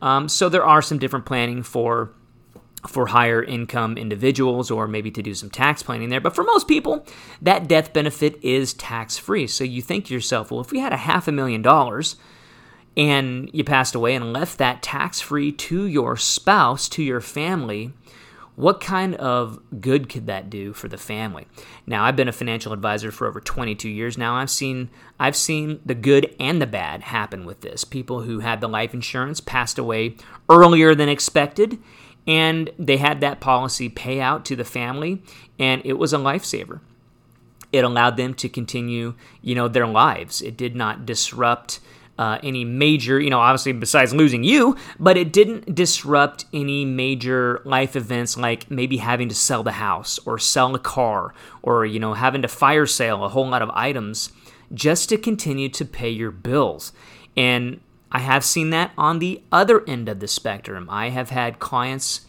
Um, 0.00 0.28
so 0.28 0.48
there 0.48 0.64
are 0.64 0.82
some 0.82 0.98
different 0.98 1.26
planning 1.26 1.62
for 1.62 2.12
for 2.88 3.06
higher 3.06 3.42
income 3.42 3.96
individuals 3.96 4.68
or 4.68 4.88
maybe 4.88 5.10
to 5.10 5.22
do 5.22 5.34
some 5.34 5.48
tax 5.48 5.84
planning 5.84 6.08
there. 6.08 6.20
But 6.20 6.34
for 6.34 6.42
most 6.42 6.66
people, 6.66 7.06
that 7.40 7.68
death 7.68 7.92
benefit 7.92 8.42
is 8.42 8.74
tax 8.74 9.16
free. 9.16 9.46
So 9.46 9.62
you 9.62 9.80
think 9.80 10.06
to 10.06 10.14
yourself, 10.14 10.50
well, 10.50 10.60
if 10.60 10.72
we 10.72 10.80
had 10.80 10.92
a 10.92 10.96
half 10.96 11.28
a 11.28 11.32
million 11.32 11.62
dollars, 11.62 12.16
and 12.96 13.50
you 13.52 13.64
passed 13.64 13.94
away 13.94 14.14
and 14.14 14.32
left 14.32 14.58
that 14.58 14.82
tax 14.82 15.20
free 15.20 15.52
to 15.52 15.86
your 15.86 16.16
spouse, 16.16 16.88
to 16.90 17.02
your 17.02 17.20
family, 17.20 17.92
what 18.54 18.80
kind 18.80 19.14
of 19.14 19.60
good 19.80 20.10
could 20.10 20.26
that 20.26 20.50
do 20.50 20.74
for 20.74 20.88
the 20.88 20.98
family? 20.98 21.46
Now, 21.86 22.04
I've 22.04 22.16
been 22.16 22.28
a 22.28 22.32
financial 22.32 22.72
advisor 22.72 23.10
for 23.10 23.26
over 23.26 23.40
22 23.40 23.88
years 23.88 24.18
now. 24.18 24.34
I've 24.34 24.50
seen 24.50 24.90
I've 25.18 25.36
seen 25.36 25.80
the 25.86 25.94
good 25.94 26.34
and 26.38 26.60
the 26.60 26.66
bad 26.66 27.02
happen 27.02 27.46
with 27.46 27.62
this. 27.62 27.84
People 27.84 28.22
who 28.22 28.40
had 28.40 28.60
the 28.60 28.68
life 28.68 28.92
insurance 28.92 29.40
passed 29.40 29.78
away 29.78 30.16
earlier 30.50 30.94
than 30.94 31.08
expected, 31.08 31.78
and 32.26 32.70
they 32.78 32.98
had 32.98 33.20
that 33.20 33.40
policy 33.40 33.88
pay 33.88 34.20
out 34.20 34.44
to 34.46 34.56
the 34.56 34.64
family, 34.64 35.22
and 35.58 35.80
it 35.84 35.94
was 35.94 36.12
a 36.12 36.18
lifesaver. 36.18 36.80
It 37.72 37.84
allowed 37.84 38.18
them 38.18 38.34
to 38.34 38.50
continue, 38.50 39.14
you 39.40 39.54
know, 39.54 39.66
their 39.66 39.86
lives. 39.86 40.42
It 40.42 40.58
did 40.58 40.76
not 40.76 41.06
disrupt 41.06 41.80
uh, 42.22 42.38
any 42.44 42.64
major, 42.64 43.18
you 43.18 43.30
know, 43.30 43.40
obviously 43.40 43.72
besides 43.72 44.14
losing 44.14 44.44
you, 44.44 44.76
but 45.00 45.16
it 45.16 45.32
didn't 45.32 45.74
disrupt 45.74 46.44
any 46.52 46.84
major 46.84 47.60
life 47.64 47.96
events 47.96 48.36
like 48.36 48.70
maybe 48.70 48.98
having 48.98 49.28
to 49.28 49.34
sell 49.34 49.64
the 49.64 49.72
house 49.72 50.20
or 50.24 50.38
sell 50.38 50.72
a 50.72 50.78
car 50.78 51.34
or, 51.62 51.84
you 51.84 51.98
know, 51.98 52.14
having 52.14 52.40
to 52.40 52.46
fire 52.46 52.86
sale 52.86 53.24
a 53.24 53.28
whole 53.28 53.48
lot 53.48 53.60
of 53.60 53.70
items 53.70 54.30
just 54.72 55.08
to 55.08 55.18
continue 55.18 55.68
to 55.68 55.84
pay 55.84 56.10
your 56.10 56.30
bills. 56.30 56.92
And 57.36 57.80
I 58.12 58.20
have 58.20 58.44
seen 58.44 58.70
that 58.70 58.92
on 58.96 59.18
the 59.18 59.42
other 59.50 59.82
end 59.88 60.08
of 60.08 60.20
the 60.20 60.28
spectrum. 60.28 60.86
I 60.88 61.08
have 61.08 61.30
had 61.30 61.58
clients 61.58 62.20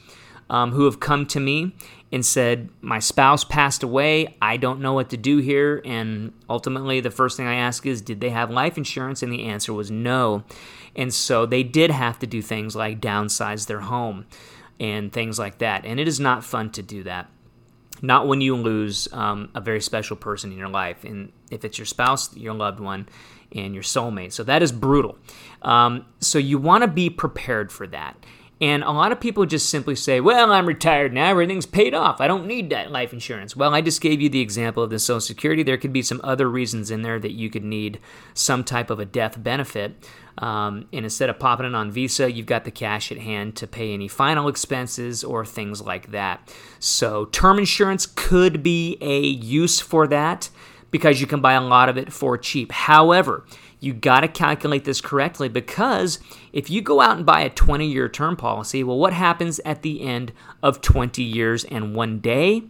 um, 0.50 0.72
who 0.72 0.86
have 0.86 1.00
come 1.00 1.26
to 1.28 1.40
me 1.40 1.76
and 2.12 2.26
said, 2.26 2.70
My 2.82 3.00
spouse 3.00 3.44
passed 3.44 3.84
away. 3.84 4.38
I 4.42 4.58
don't 4.58 4.82
know 4.82 4.94
what 4.94 5.10
to 5.10 5.18
do 5.18 5.38
here. 5.38 5.82
And 5.84 6.34
ultimately, 6.50 7.00
the 7.00 7.12
first 7.12 7.38
thing 7.38 7.48
I 7.48 7.56
ask 7.56 7.86
is, 7.86 8.02
Did 8.02 8.22
they 8.22 8.30
have 8.30 8.50
life 8.50 8.78
insurance? 8.78 9.24
And 9.24 9.32
the 9.32 9.46
answer 9.46 9.74
was 9.74 9.90
no. 9.90 10.44
And 10.96 11.14
so 11.14 11.46
they 11.46 11.64
did 11.64 11.92
have 11.92 12.20
to 12.20 12.28
do 12.28 12.42
things 12.42 12.76
like 12.76 13.02
downsize 13.02 13.68
their 13.68 13.82
home 13.82 14.26
and 14.80 15.12
things 15.12 15.40
like 15.40 15.58
that. 15.60 15.86
And 15.86 16.00
it 16.00 16.08
is 16.08 16.20
not 16.20 16.44
fun 16.44 16.72
to 16.72 16.84
do 16.84 17.04
that. 17.04 17.30
Not 18.02 18.28
when 18.28 18.42
you 18.42 18.56
lose 18.56 19.08
um, 19.14 19.50
a 19.56 19.62
very 19.62 19.82
special 19.82 20.18
person 20.18 20.52
in 20.52 20.58
your 20.58 20.68
life. 20.68 21.04
And 21.04 21.32
if 21.50 21.64
it's 21.64 21.78
your 21.78 21.86
spouse, 21.86 22.36
your 22.36 22.54
loved 22.54 22.80
one, 22.80 23.08
and 23.52 23.74
your 23.74 23.84
soulmate. 23.84 24.34
So 24.34 24.44
that 24.44 24.62
is 24.62 24.72
brutal. 24.72 25.18
Um, 25.62 26.06
so 26.20 26.38
you 26.38 26.58
want 26.58 26.84
to 26.84 26.88
be 26.88 27.10
prepared 27.10 27.72
for 27.72 27.88
that. 27.88 28.18
And 28.63 28.82
a 28.82 28.91
lot 28.91 29.12
of 29.12 29.20
people 29.20 29.46
just 29.46 29.70
simply 29.70 29.93
say, 29.93 30.22
well, 30.22 30.53
I'm 30.53 30.65
retired 30.65 31.12
now, 31.12 31.32
everything's 31.32 31.65
paid 31.65 31.93
off. 31.93 32.22
I 32.22 32.27
don't 32.27 32.48
need 32.48 32.70
that 32.70 32.91
life 32.91 33.12
insurance. 33.12 33.58
Well, 33.58 33.75
I 33.75 33.82
just 33.82 34.00
gave 34.00 34.22
you 34.22 34.29
the 34.29 34.39
example 34.39 34.82
of 34.82 34.89
the 34.89 35.00
Social 35.00 35.20
Security. 35.20 35.63
There 35.63 35.75
could 35.75 35.91
be 35.91 36.01
some 36.01 36.22
other 36.24 36.50
reasons 36.50 36.89
in 36.89 37.01
there 37.01 37.20
that 37.20 37.34
you 37.34 37.50
could 37.50 37.65
need 37.65 38.00
some 38.34 38.63
type 38.63 38.89
of 38.89 39.01
a 39.01 39.05
death 39.05 39.43
benefit. 39.43 40.08
Um, 40.38 40.88
and 40.93 41.03
instead 41.03 41.29
of 41.29 41.39
popping 41.39 41.65
it 41.65 41.75
on 41.75 41.91
Visa, 41.91 42.32
you've 42.32 42.46
got 42.46 42.63
the 42.63 42.72
cash 42.72 43.12
at 43.12 43.17
hand 43.17 43.58
to 43.58 43.67
pay 43.67 43.93
any 43.93 44.08
final 44.08 44.48
expenses 44.48 45.25
or 45.25 45.46
things 45.46 45.82
like 45.82 46.12
that. 46.12 46.50
So, 46.79 47.25
term 47.25 47.60
insurance 47.60 48.05
could 48.05 48.63
be 48.63 48.98
a 49.01 49.20
use 49.20 49.82
for 49.82 50.08
that 50.08 50.50
because 50.94 51.20
you 51.20 51.26
can 51.26 51.42
buy 51.42 51.54
a 51.54 51.62
lot 51.62 51.90
of 51.90 51.98
it 51.98 52.14
for 52.14 52.38
cheap. 52.38 52.72
However, 52.72 53.44
you 53.80 53.94
got 53.94 54.20
to 54.20 54.28
calculate 54.28 54.86
this 54.86 55.02
correctly 55.02 55.50
because 55.50 56.20
if 56.54 56.70
you 56.70 56.84
go 56.84 57.02
out 57.02 57.18
and 57.18 57.26
buy 57.26 57.42
a 57.42 57.50
20 57.50 57.88
year 57.88 58.08
term 58.08 58.38
policy, 58.38 58.84
well, 58.84 59.00
what 59.00 59.12
happens 59.12 59.60
at 59.66 59.82
the 59.82 60.04
end 60.04 60.32
of 60.62 60.82
20 60.82 61.24
years 61.24 61.66
and 61.66 61.96
one 61.96 62.20
day? 62.20 62.62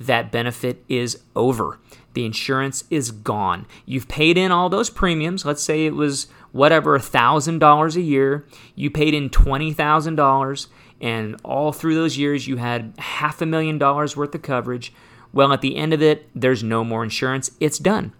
That 0.00 0.32
benefit 0.32 0.82
is 0.88 1.22
over. 1.36 1.78
The 2.14 2.26
insurance 2.26 2.82
is 2.90 3.12
gone. 3.12 3.66
You've 3.86 4.08
paid 4.08 4.36
in 4.36 4.50
all 4.50 4.68
those 4.68 4.90
premiums. 4.90 5.44
Let's 5.44 5.62
say 5.62 5.86
it 5.86 5.94
was 5.94 6.26
whatever, 6.50 6.98
$1,000 6.98 7.96
a 7.96 8.00
year. 8.00 8.44
You 8.74 8.90
paid 8.90 9.14
in 9.14 9.30
$20,000, 9.30 10.66
and 11.00 11.36
all 11.44 11.70
through 11.70 11.94
those 11.94 12.18
years, 12.18 12.48
you 12.48 12.56
had 12.56 12.92
half 12.98 13.40
a 13.40 13.46
million 13.46 13.78
dollars 13.78 14.16
worth 14.16 14.34
of 14.34 14.42
coverage. 14.42 14.92
Well, 15.32 15.52
at 15.52 15.60
the 15.60 15.76
end 15.76 15.92
of 15.92 16.02
it, 16.02 16.28
there's 16.34 16.62
no 16.62 16.84
more 16.84 17.02
insurance. 17.02 17.50
It's 17.60 17.78
done. 17.78 18.12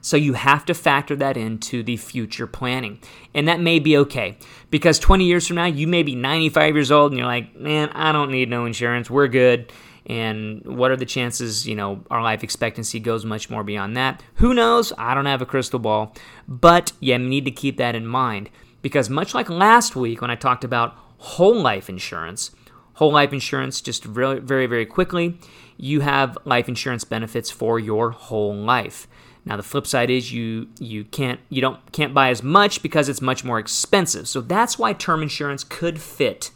So 0.00 0.16
you 0.16 0.34
have 0.34 0.64
to 0.66 0.74
factor 0.74 1.16
that 1.16 1.36
into 1.36 1.82
the 1.82 1.96
future 1.96 2.46
planning. 2.46 3.00
And 3.34 3.48
that 3.48 3.58
may 3.58 3.80
be 3.80 3.96
okay 3.98 4.38
because 4.70 5.00
20 5.00 5.24
years 5.24 5.48
from 5.48 5.56
now, 5.56 5.64
you 5.64 5.88
may 5.88 6.04
be 6.04 6.14
95 6.14 6.76
years 6.76 6.92
old 6.92 7.10
and 7.10 7.18
you're 7.18 7.26
like, 7.26 7.56
man, 7.56 7.88
I 7.88 8.12
don't 8.12 8.30
need 8.30 8.48
no 8.48 8.66
insurance. 8.66 9.10
We're 9.10 9.26
good. 9.26 9.72
And 10.06 10.64
what 10.64 10.92
are 10.92 10.96
the 10.96 11.06
chances, 11.06 11.66
you 11.66 11.74
know, 11.74 12.04
our 12.08 12.22
life 12.22 12.44
expectancy 12.44 13.00
goes 13.00 13.24
much 13.24 13.50
more 13.50 13.64
beyond 13.64 13.96
that? 13.96 14.22
Who 14.34 14.54
knows? 14.54 14.92
I 14.96 15.14
don't 15.14 15.26
have 15.26 15.42
a 15.42 15.46
crystal 15.46 15.80
ball. 15.80 16.14
But 16.46 16.92
you 17.00 17.18
need 17.18 17.44
to 17.44 17.50
keep 17.50 17.76
that 17.78 17.96
in 17.96 18.06
mind 18.06 18.48
because, 18.82 19.10
much 19.10 19.34
like 19.34 19.50
last 19.50 19.96
week 19.96 20.20
when 20.20 20.30
I 20.30 20.36
talked 20.36 20.62
about 20.62 20.96
whole 21.18 21.60
life 21.60 21.88
insurance, 21.88 22.52
whole 22.94 23.10
life 23.10 23.32
insurance, 23.32 23.80
just 23.80 24.04
very, 24.04 24.38
very, 24.38 24.66
very 24.66 24.86
quickly, 24.86 25.40
you 25.76 26.00
have 26.00 26.38
life 26.44 26.68
insurance 26.68 27.04
benefits 27.04 27.50
for 27.50 27.78
your 27.78 28.10
whole 28.10 28.54
life. 28.54 29.06
Now 29.44 29.56
the 29.56 29.62
flip 29.62 29.86
side 29.86 30.10
is 30.10 30.32
you 30.32 30.68
you 30.78 31.04
can't 31.04 31.40
you 31.48 31.60
don't 31.60 31.92
can't 31.92 32.12
buy 32.12 32.30
as 32.30 32.42
much 32.42 32.82
because 32.82 33.08
it's 33.08 33.22
much 33.22 33.44
more 33.44 33.58
expensive. 33.58 34.26
So 34.28 34.40
that's 34.40 34.78
why 34.78 34.92
term 34.92 35.22
insurance 35.22 35.62
could 35.62 36.00
fit, 36.00 36.50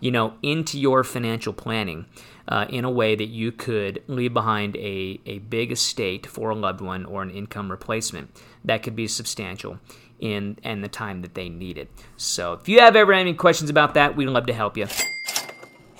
you 0.00 0.10
know, 0.10 0.34
into 0.42 0.78
your 0.78 1.04
financial 1.04 1.52
planning 1.52 2.06
uh, 2.48 2.66
in 2.68 2.84
a 2.84 2.90
way 2.90 3.14
that 3.14 3.28
you 3.28 3.52
could 3.52 4.02
leave 4.06 4.32
behind 4.32 4.76
a, 4.76 5.20
a 5.26 5.38
big 5.38 5.70
estate 5.70 6.26
for 6.26 6.50
a 6.50 6.54
loved 6.54 6.80
one 6.80 7.04
or 7.04 7.22
an 7.22 7.30
income 7.30 7.70
replacement 7.70 8.30
that 8.64 8.82
could 8.82 8.96
be 8.96 9.06
substantial 9.06 9.78
in 10.18 10.58
and 10.64 10.82
the 10.82 10.88
time 10.88 11.22
that 11.22 11.34
they 11.34 11.48
need 11.48 11.78
it. 11.78 11.90
So 12.16 12.54
if 12.54 12.68
you 12.68 12.80
have 12.80 12.96
ever 12.96 13.12
any 13.12 13.34
questions 13.34 13.70
about 13.70 13.94
that, 13.94 14.16
we'd 14.16 14.26
love 14.26 14.46
to 14.46 14.52
help 14.52 14.76
you. 14.76 14.86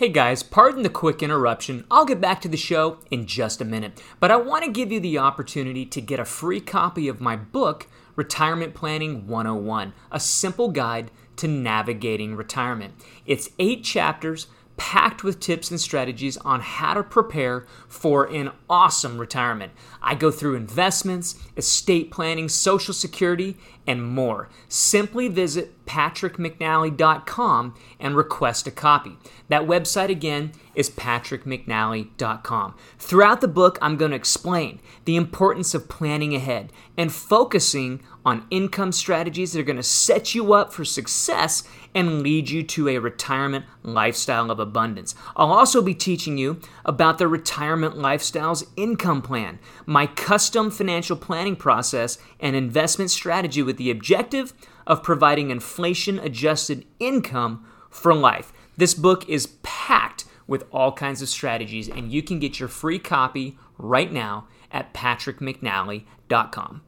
Hey 0.00 0.08
guys, 0.08 0.42
pardon 0.42 0.82
the 0.82 0.88
quick 0.88 1.22
interruption. 1.22 1.84
I'll 1.90 2.06
get 2.06 2.22
back 2.22 2.40
to 2.40 2.48
the 2.48 2.56
show 2.56 3.00
in 3.10 3.26
just 3.26 3.60
a 3.60 3.66
minute, 3.66 4.02
but 4.18 4.30
I 4.30 4.36
want 4.36 4.64
to 4.64 4.70
give 4.70 4.90
you 4.90 4.98
the 4.98 5.18
opportunity 5.18 5.84
to 5.84 6.00
get 6.00 6.18
a 6.18 6.24
free 6.24 6.62
copy 6.62 7.06
of 7.06 7.20
my 7.20 7.36
book, 7.36 7.86
Retirement 8.16 8.72
Planning 8.72 9.26
101, 9.26 9.92
a 10.10 10.18
simple 10.18 10.70
guide 10.70 11.10
to 11.36 11.48
navigating 11.48 12.34
retirement. 12.34 12.94
It's 13.26 13.50
eight 13.58 13.84
chapters 13.84 14.46
packed 14.78 15.22
with 15.22 15.38
tips 15.38 15.70
and 15.70 15.78
strategies 15.78 16.38
on 16.38 16.62
how 16.62 16.94
to 16.94 17.02
prepare 17.02 17.66
for 17.86 18.24
an 18.24 18.50
awesome 18.70 19.18
retirement. 19.18 19.70
I 20.00 20.14
go 20.14 20.30
through 20.30 20.54
investments, 20.54 21.38
estate 21.58 22.10
planning, 22.10 22.48
social 22.48 22.94
security, 22.94 23.58
and 23.90 24.06
more. 24.06 24.48
Simply 24.68 25.26
visit 25.26 25.84
patrickmcnally.com 25.84 27.74
and 27.98 28.16
request 28.16 28.68
a 28.68 28.70
copy. 28.70 29.16
That 29.48 29.62
website 29.62 30.10
again 30.10 30.52
is 30.76 30.88
patrickmcnally.com. 30.88 32.74
Throughout 32.96 33.40
the 33.40 33.48
book, 33.48 33.78
I'm 33.82 33.96
going 33.96 34.12
to 34.12 34.16
explain 34.16 34.78
the 35.06 35.16
importance 35.16 35.74
of 35.74 35.88
planning 35.88 36.36
ahead 36.36 36.72
and 36.96 37.12
focusing 37.12 38.00
on 38.24 38.46
income 38.50 38.92
strategies 38.92 39.52
that 39.52 39.60
are 39.60 39.64
going 39.64 39.76
to 39.76 39.82
set 39.82 40.34
you 40.34 40.52
up 40.52 40.72
for 40.72 40.84
success 40.84 41.64
and 41.94 42.22
lead 42.22 42.48
you 42.48 42.62
to 42.62 42.88
a 42.88 42.98
retirement 42.98 43.64
lifestyle 43.82 44.50
of 44.50 44.60
abundance. 44.60 45.14
I'll 45.34 45.52
also 45.52 45.82
be 45.82 45.94
teaching 45.94 46.38
you 46.38 46.60
about 46.84 47.18
the 47.18 47.26
Retirement 47.26 47.96
Lifestyles 47.96 48.68
Income 48.76 49.22
Plan, 49.22 49.58
my 49.86 50.06
custom 50.06 50.70
financial 50.70 51.16
planning 51.16 51.56
process 51.56 52.18
and 52.38 52.54
investment 52.54 53.10
strategy 53.10 53.62
with 53.62 53.79
the 53.80 53.90
objective 53.90 54.52
of 54.86 55.02
providing 55.02 55.50
inflation 55.50 56.18
adjusted 56.18 56.84
income 56.98 57.66
for 57.88 58.12
life. 58.12 58.52
This 58.76 58.92
book 58.92 59.26
is 59.26 59.56
packed 59.62 60.26
with 60.46 60.64
all 60.70 60.92
kinds 60.92 61.22
of 61.22 61.30
strategies, 61.30 61.88
and 61.88 62.12
you 62.12 62.22
can 62.22 62.38
get 62.38 62.60
your 62.60 62.68
free 62.68 62.98
copy 62.98 63.56
right 63.78 64.12
now 64.12 64.46
at 64.70 64.92
patrickmcnally.com. 64.92 66.82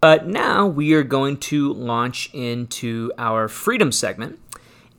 But 0.00 0.26
now 0.26 0.66
we 0.66 0.94
are 0.94 1.04
going 1.04 1.36
to 1.36 1.72
launch 1.72 2.28
into 2.34 3.12
our 3.16 3.46
freedom 3.46 3.92
segment. 3.92 4.40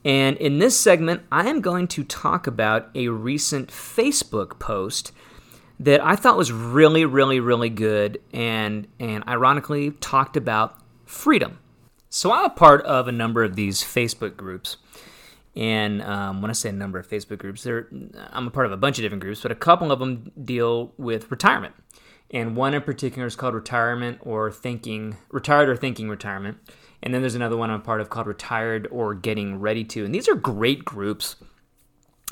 And 0.05 0.37
in 0.37 0.59
this 0.59 0.79
segment, 0.79 1.23
I 1.29 1.49
am 1.49 1.59
going 1.59 1.89
to 1.89 2.05
talk 2.05 2.47
about 2.47 2.89
a 2.95 3.09
recent 3.09 3.67
Facebook 3.67 4.59
post 4.59 5.11
that 5.79 6.03
I 6.03 6.15
thought 6.15 6.37
was 6.37 6.51
really, 6.51 7.05
really, 7.05 7.39
really 7.39 7.69
good 7.69 8.19
and, 8.33 8.87
and 8.99 9.23
ironically 9.27 9.91
talked 9.91 10.37
about 10.37 10.79
freedom. 11.05 11.59
So 12.09 12.31
I'm 12.31 12.45
a 12.45 12.49
part 12.49 12.83
of 12.83 13.07
a 13.07 13.11
number 13.11 13.43
of 13.43 13.55
these 13.55 13.83
Facebook 13.83 14.37
groups. 14.37 14.77
And 15.55 16.01
um, 16.03 16.41
when 16.41 16.51
I 16.51 16.53
say 16.53 16.69
a 16.69 16.73
number 16.73 16.99
of 16.99 17.07
Facebook 17.07 17.39
groups, 17.39 17.65
I'm 17.65 18.47
a 18.47 18.51
part 18.51 18.65
of 18.65 18.71
a 18.71 18.77
bunch 18.77 18.97
of 18.97 19.03
different 19.03 19.21
groups, 19.21 19.41
but 19.41 19.51
a 19.51 19.55
couple 19.55 19.91
of 19.91 19.99
them 19.99 20.31
deal 20.43 20.93
with 20.97 21.29
retirement 21.31 21.73
and 22.31 22.55
one 22.55 22.73
in 22.73 22.81
particular 22.81 23.27
is 23.27 23.35
called 23.35 23.53
retirement 23.53 24.19
or 24.21 24.51
thinking 24.51 25.17
retired 25.29 25.69
or 25.69 25.75
thinking 25.75 26.09
retirement 26.09 26.57
and 27.01 27.13
then 27.13 27.21
there's 27.21 27.35
another 27.35 27.57
one 27.57 27.69
i'm 27.69 27.81
part 27.81 28.01
of 28.01 28.09
called 28.09 28.27
retired 28.27 28.87
or 28.91 29.13
getting 29.13 29.59
ready 29.59 29.83
to 29.83 30.03
and 30.03 30.13
these 30.13 30.27
are 30.27 30.35
great 30.35 30.83
groups 30.83 31.35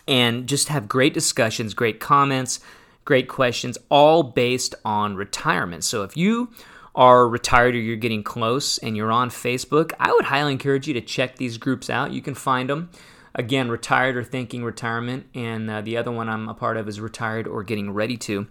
and 0.07 0.47
just 0.47 0.67
have 0.67 0.87
great 0.87 1.13
discussions 1.13 1.73
great 1.73 1.99
comments 1.99 2.59
great 3.05 3.27
questions 3.29 3.77
all 3.89 4.23
based 4.23 4.75
on 4.83 5.15
retirement. 5.15 5.83
So 5.83 6.03
if 6.03 6.17
you 6.17 6.51
are 6.95 7.27
retired 7.27 7.75
or 7.75 7.79
you're 7.79 7.95
getting 7.95 8.23
close 8.23 8.77
and 8.77 8.95
you're 8.95 9.11
on 9.11 9.29
facebook 9.29 9.91
i 9.99 10.13
would 10.13 10.23
highly 10.23 10.53
encourage 10.53 10.87
you 10.87 10.93
to 10.93 11.01
check 11.01 11.35
these 11.35 11.57
groups 11.57 11.89
out. 11.89 12.13
You 12.13 12.21
can 12.21 12.35
find 12.35 12.69
them 12.69 12.89
again, 13.35 13.69
retired 13.69 14.15
or 14.15 14.23
thinking 14.23 14.63
retirement, 14.63 15.27
and 15.35 15.69
uh, 15.69 15.81
the 15.81 15.97
other 15.97 16.11
one 16.11 16.29
I'm 16.29 16.47
a 16.47 16.53
part 16.53 16.77
of 16.77 16.87
is 16.87 16.99
retired 16.99 17.47
or 17.47 17.63
getting 17.63 17.91
ready 17.91 18.17
to. 18.17 18.47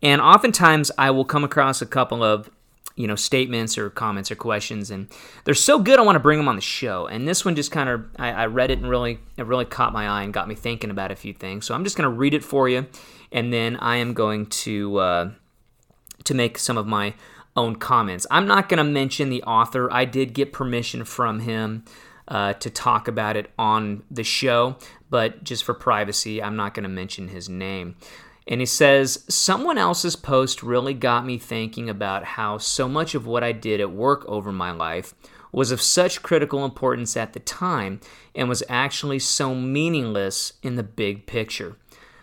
And 0.00 0.20
oftentimes 0.20 0.90
I 0.96 1.10
will 1.10 1.24
come 1.24 1.44
across 1.44 1.82
a 1.82 1.86
couple 1.86 2.22
of 2.22 2.48
you 2.94 3.06
know 3.06 3.16
statements 3.16 3.78
or 3.78 3.90
comments 3.90 4.28
or 4.28 4.34
questions 4.34 4.90
and 4.90 5.06
they're 5.44 5.54
so 5.54 5.78
good 5.78 6.00
i 6.00 6.02
want 6.02 6.16
to 6.16 6.20
bring 6.20 6.36
them 6.36 6.48
on 6.48 6.56
the 6.56 6.62
show. 6.62 7.06
And 7.06 7.28
this 7.28 7.44
one 7.44 7.54
just 7.54 7.70
kind 7.70 7.88
of 7.88 8.04
I, 8.16 8.32
I, 8.32 8.46
read 8.46 8.72
it 8.72 8.78
and 8.78 8.88
really 8.88 9.20
it 9.36 9.46
really 9.46 9.66
caught 9.66 9.92
my 9.92 10.08
eye 10.08 10.24
and 10.24 10.32
got 10.32 10.48
me 10.48 10.56
thinking 10.56 10.90
about 10.90 11.12
a 11.12 11.16
few 11.16 11.32
things. 11.32 11.64
So 11.64 11.74
i'm 11.74 11.84
just 11.84 11.96
going 11.96 12.10
to 12.10 12.16
read 12.16 12.34
it 12.34 12.42
for 12.42 12.68
you 12.68 12.86
and 13.32 13.52
then 13.52 13.76
i 13.76 13.96
am 13.96 14.14
going 14.14 14.46
to 14.46 14.98
uh, 14.98 15.30
to 16.24 16.34
make 16.34 16.58
some 16.58 16.76
of 16.76 16.86
my 16.86 17.14
own 17.58 17.76
comments. 17.76 18.26
I'm 18.30 18.46
not 18.46 18.68
going 18.68 18.78
to 18.78 18.84
mention 18.84 19.28
the 19.28 19.42
author. 19.42 19.92
I 19.92 20.04
did 20.04 20.32
get 20.32 20.52
permission 20.52 21.04
from 21.04 21.40
him 21.40 21.84
uh, 22.28 22.52
to 22.54 22.70
talk 22.70 23.08
about 23.08 23.36
it 23.36 23.50
on 23.58 24.04
the 24.10 24.24
show, 24.24 24.76
but 25.10 25.42
just 25.44 25.64
for 25.64 25.74
privacy, 25.74 26.42
I'm 26.42 26.56
not 26.56 26.72
going 26.72 26.84
to 26.84 26.88
mention 26.88 27.28
his 27.28 27.48
name. 27.48 27.96
And 28.46 28.60
he 28.60 28.66
says, 28.66 29.24
Someone 29.28 29.76
else's 29.76 30.16
post 30.16 30.62
really 30.62 30.94
got 30.94 31.26
me 31.26 31.36
thinking 31.36 31.90
about 31.90 32.24
how 32.24 32.58
so 32.58 32.88
much 32.88 33.14
of 33.14 33.26
what 33.26 33.44
I 33.44 33.52
did 33.52 33.80
at 33.80 33.90
work 33.90 34.24
over 34.26 34.52
my 34.52 34.70
life 34.70 35.14
was 35.50 35.70
of 35.70 35.82
such 35.82 36.22
critical 36.22 36.64
importance 36.64 37.16
at 37.16 37.32
the 37.32 37.40
time 37.40 38.00
and 38.34 38.48
was 38.48 38.62
actually 38.68 39.18
so 39.18 39.54
meaningless 39.54 40.52
in 40.62 40.76
the 40.76 40.82
big 40.82 41.26
picture. 41.26 41.76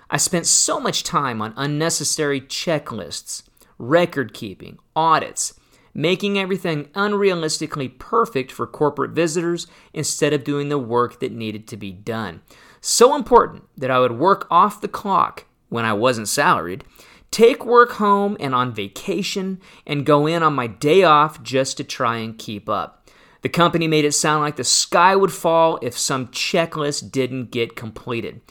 I 0.10 0.18
spent 0.18 0.46
so 0.46 0.80
much 0.80 1.04
time 1.04 1.42
on 1.42 1.54
unnecessary 1.58 2.40
checklists, 2.42 3.44
record 3.78 4.34
keeping, 4.34 4.78
audits, 4.96 5.60
making 5.94 6.38
everything 6.38 6.86
unrealistically 6.88 7.98
perfect 7.98 8.52
for 8.52 8.68
corporate 8.68 9.12
visitors 9.12 9.66
instead 9.94 10.34
of 10.34 10.44
doing 10.44 10.70
the 10.70 10.78
work 10.78 11.20
that 11.22 11.32
needed 11.32 11.68
to 11.70 11.78
be 11.78 11.92
done. 11.92 12.42
So 12.82 13.16
important 13.16 13.64
that 13.78 13.90
I 13.90 14.00
would 14.00 14.12
work 14.12 14.46
off 14.52 14.82
the 14.82 14.88
clock 14.88 15.46
when 15.70 15.86
I 15.86 15.94
wasn't 15.94 16.28
salaried, 16.28 16.84
take 17.32 17.66
work 17.66 17.94
home 17.94 18.38
and 18.40 18.54
on 18.54 18.74
vacation, 18.74 19.60
and 19.88 20.06
go 20.06 20.28
in 20.28 20.44
on 20.44 20.54
my 20.54 20.68
day 20.68 21.04
off 21.04 21.42
just 21.42 21.78
to 21.78 21.84
try 21.84 22.18
and 22.18 22.38
keep 22.38 22.70
up. 22.70 23.10
The 23.42 23.50
company 23.50 23.88
made 23.88 24.06
it 24.06 24.14
sound 24.14 24.44
like 24.44 24.56
the 24.56 24.64
sky 24.64 25.16
would 25.16 25.32
fall 25.32 25.80
if 25.82 25.98
some 25.98 26.28
checklist 26.28 27.12
didn't 27.12 27.52
get 27.52 27.76
completed. 27.76 28.42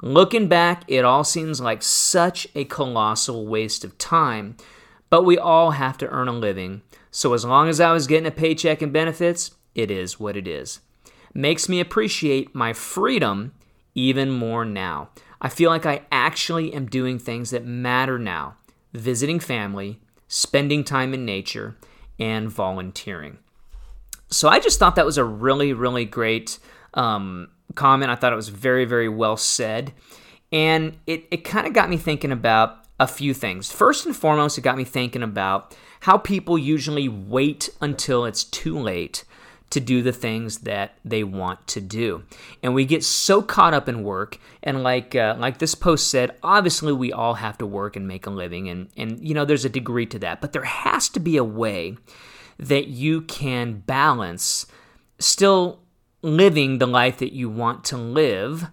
Looking 0.00 0.48
back, 0.48 0.84
it 0.86 1.04
all 1.04 1.24
seems 1.24 1.60
like 1.60 1.82
such 1.82 2.46
a 2.54 2.64
colossal 2.64 3.46
waste 3.46 3.84
of 3.84 3.98
time, 3.98 4.56
but 5.10 5.24
we 5.24 5.38
all 5.38 5.72
have 5.72 5.98
to 5.98 6.08
earn 6.08 6.28
a 6.28 6.32
living, 6.32 6.82
so 7.10 7.34
as 7.34 7.44
long 7.44 7.68
as 7.68 7.80
I 7.80 7.92
was 7.92 8.06
getting 8.06 8.26
a 8.26 8.30
paycheck 8.30 8.80
and 8.80 8.92
benefits, 8.92 9.52
it 9.74 9.90
is 9.90 10.20
what 10.20 10.36
it 10.36 10.46
is. 10.46 10.80
Makes 11.34 11.68
me 11.68 11.80
appreciate 11.80 12.54
my 12.54 12.72
freedom 12.72 13.52
even 13.94 14.30
more 14.30 14.64
now. 14.64 15.10
I 15.40 15.48
feel 15.48 15.70
like 15.70 15.86
I 15.86 16.02
actually 16.12 16.72
am 16.72 16.86
doing 16.86 17.18
things 17.18 17.50
that 17.50 17.64
matter 17.64 18.18
now 18.18 18.56
visiting 18.92 19.40
family, 19.40 20.00
spending 20.26 20.84
time 20.84 21.14
in 21.14 21.24
nature, 21.24 21.76
and 22.18 22.50
volunteering. 22.50 23.38
So 24.30 24.48
I 24.48 24.60
just 24.60 24.78
thought 24.78 24.96
that 24.96 25.06
was 25.06 25.18
a 25.18 25.24
really, 25.24 25.72
really 25.72 26.04
great 26.04 26.58
um, 26.94 27.48
comment. 27.74 28.10
I 28.10 28.14
thought 28.14 28.32
it 28.32 28.36
was 28.36 28.48
very, 28.48 28.84
very 28.84 29.08
well 29.08 29.36
said. 29.36 29.92
And 30.50 30.98
it, 31.06 31.26
it 31.30 31.44
kind 31.44 31.66
of 31.66 31.72
got 31.72 31.90
me 31.90 31.96
thinking 31.96 32.32
about 32.32 32.84
a 32.98 33.06
few 33.06 33.34
things. 33.34 33.70
First 33.70 34.06
and 34.06 34.16
foremost, 34.16 34.58
it 34.58 34.62
got 34.62 34.76
me 34.76 34.84
thinking 34.84 35.22
about 35.22 35.76
how 36.00 36.18
people 36.18 36.58
usually 36.58 37.08
wait 37.08 37.68
until 37.80 38.24
it's 38.24 38.44
too 38.44 38.78
late 38.78 39.24
to 39.70 39.80
do 39.80 40.02
the 40.02 40.12
things 40.12 40.60
that 40.60 40.98
they 41.04 41.22
want 41.22 41.66
to 41.66 41.80
do. 41.80 42.24
And 42.62 42.74
we 42.74 42.86
get 42.86 43.04
so 43.04 43.42
caught 43.42 43.74
up 43.74 43.88
in 43.88 44.02
work 44.02 44.38
and 44.62 44.82
like 44.82 45.14
uh, 45.14 45.36
like 45.38 45.58
this 45.58 45.74
post 45.74 46.10
said, 46.10 46.36
obviously 46.42 46.92
we 46.92 47.12
all 47.12 47.34
have 47.34 47.58
to 47.58 47.66
work 47.66 47.94
and 47.94 48.08
make 48.08 48.26
a 48.26 48.30
living 48.30 48.68
and 48.68 48.88
and 48.96 49.20
you 49.20 49.34
know 49.34 49.44
there's 49.44 49.66
a 49.66 49.70
degree 49.70 50.06
to 50.06 50.18
that, 50.20 50.40
but 50.40 50.52
there 50.52 50.64
has 50.64 51.08
to 51.10 51.20
be 51.20 51.36
a 51.36 51.44
way 51.44 51.96
that 52.58 52.88
you 52.88 53.20
can 53.22 53.80
balance 53.80 54.66
still 55.18 55.80
living 56.22 56.78
the 56.78 56.86
life 56.86 57.18
that 57.18 57.32
you 57.32 57.48
want 57.48 57.84
to 57.84 57.96
live. 57.96 58.66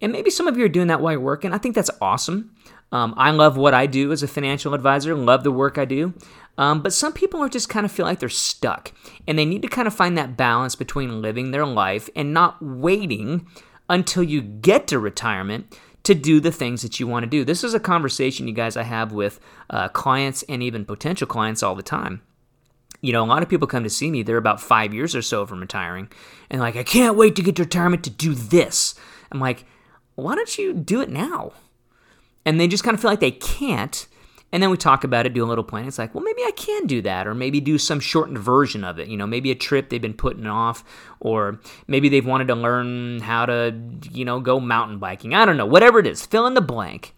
And 0.00 0.12
maybe 0.12 0.30
some 0.30 0.48
of 0.48 0.56
you 0.56 0.64
are 0.64 0.68
doing 0.68 0.88
that 0.88 1.00
while 1.00 1.12
you're 1.12 1.20
working. 1.20 1.52
I 1.52 1.58
think 1.58 1.74
that's 1.74 1.90
awesome. 2.00 2.54
Um, 2.90 3.14
I 3.16 3.30
love 3.30 3.56
what 3.56 3.72
I 3.72 3.86
do 3.86 4.12
as 4.12 4.22
a 4.22 4.28
financial 4.28 4.74
advisor, 4.74 5.14
love 5.14 5.44
the 5.44 5.50
work 5.50 5.78
I 5.78 5.86
do. 5.86 6.12
Um, 6.58 6.82
but 6.82 6.92
some 6.92 7.14
people 7.14 7.40
are 7.40 7.48
just 7.48 7.70
kind 7.70 7.86
of 7.86 7.92
feel 7.92 8.04
like 8.04 8.18
they're 8.18 8.28
stuck 8.28 8.92
and 9.26 9.38
they 9.38 9.46
need 9.46 9.62
to 9.62 9.68
kind 9.68 9.88
of 9.88 9.94
find 9.94 10.18
that 10.18 10.36
balance 10.36 10.74
between 10.74 11.22
living 11.22 11.50
their 11.50 11.64
life 11.64 12.10
and 12.14 12.34
not 12.34 12.60
waiting 12.60 13.46
until 13.88 14.22
you 14.22 14.42
get 14.42 14.86
to 14.88 14.98
retirement 14.98 15.78
to 16.02 16.14
do 16.14 16.40
the 16.40 16.52
things 16.52 16.82
that 16.82 17.00
you 17.00 17.06
want 17.06 17.22
to 17.22 17.30
do. 17.30 17.44
This 17.44 17.64
is 17.64 17.74
a 17.74 17.80
conversation, 17.80 18.48
you 18.48 18.54
guys, 18.54 18.76
I 18.76 18.82
have 18.82 19.12
with 19.12 19.40
uh, 19.70 19.88
clients 19.88 20.42
and 20.44 20.62
even 20.62 20.84
potential 20.84 21.26
clients 21.26 21.62
all 21.62 21.74
the 21.74 21.82
time. 21.82 22.22
You 23.02 23.12
know, 23.12 23.22
a 23.22 23.26
lot 23.26 23.42
of 23.42 23.48
people 23.48 23.66
come 23.68 23.84
to 23.84 23.90
see 23.90 24.10
me, 24.10 24.22
they're 24.22 24.36
about 24.38 24.60
five 24.60 24.94
years 24.94 25.14
or 25.14 25.22
so 25.22 25.44
from 25.44 25.60
retiring, 25.60 26.08
and 26.50 26.60
like, 26.60 26.76
I 26.76 26.82
can't 26.82 27.16
wait 27.16 27.36
to 27.36 27.42
get 27.42 27.56
to 27.56 27.64
retirement 27.64 28.04
to 28.04 28.10
do 28.10 28.34
this. 28.34 28.94
I'm 29.30 29.40
like, 29.40 29.66
why 30.14 30.34
don't 30.34 30.56
you 30.56 30.72
do 30.72 31.00
it 31.00 31.10
now? 31.10 31.52
And 32.46 32.58
they 32.58 32.68
just 32.68 32.84
kind 32.84 32.94
of 32.94 33.00
feel 33.00 33.10
like 33.10 33.20
they 33.20 33.30
can't 33.30 34.06
and 34.52 34.62
then 34.62 34.68
we 34.68 34.76
talk 34.76 35.02
about 35.02 35.24
it, 35.24 35.32
do 35.32 35.42
a 35.42 35.46
little 35.46 35.64
plan. 35.64 35.88
It's 35.88 35.98
like, 35.98 36.14
well, 36.14 36.22
maybe 36.22 36.42
I 36.42 36.50
can 36.54 36.86
do 36.86 37.00
that, 37.02 37.26
or 37.26 37.34
maybe 37.34 37.58
do 37.58 37.78
some 37.78 38.00
shortened 38.00 38.38
version 38.38 38.84
of 38.84 38.98
it. 38.98 39.08
You 39.08 39.16
know, 39.16 39.26
maybe 39.26 39.50
a 39.50 39.54
trip 39.54 39.88
they've 39.88 40.00
been 40.00 40.12
putting 40.12 40.46
off, 40.46 40.84
or 41.20 41.58
maybe 41.86 42.10
they've 42.10 42.26
wanted 42.26 42.48
to 42.48 42.54
learn 42.54 43.20
how 43.20 43.46
to, 43.46 43.74
you 44.12 44.26
know, 44.26 44.40
go 44.40 44.60
mountain 44.60 44.98
biking. 44.98 45.34
I 45.34 45.46
don't 45.46 45.56
know, 45.56 45.64
whatever 45.64 45.98
it 45.98 46.06
is, 46.06 46.26
fill 46.26 46.46
in 46.46 46.52
the 46.52 46.60
blank. 46.60 47.14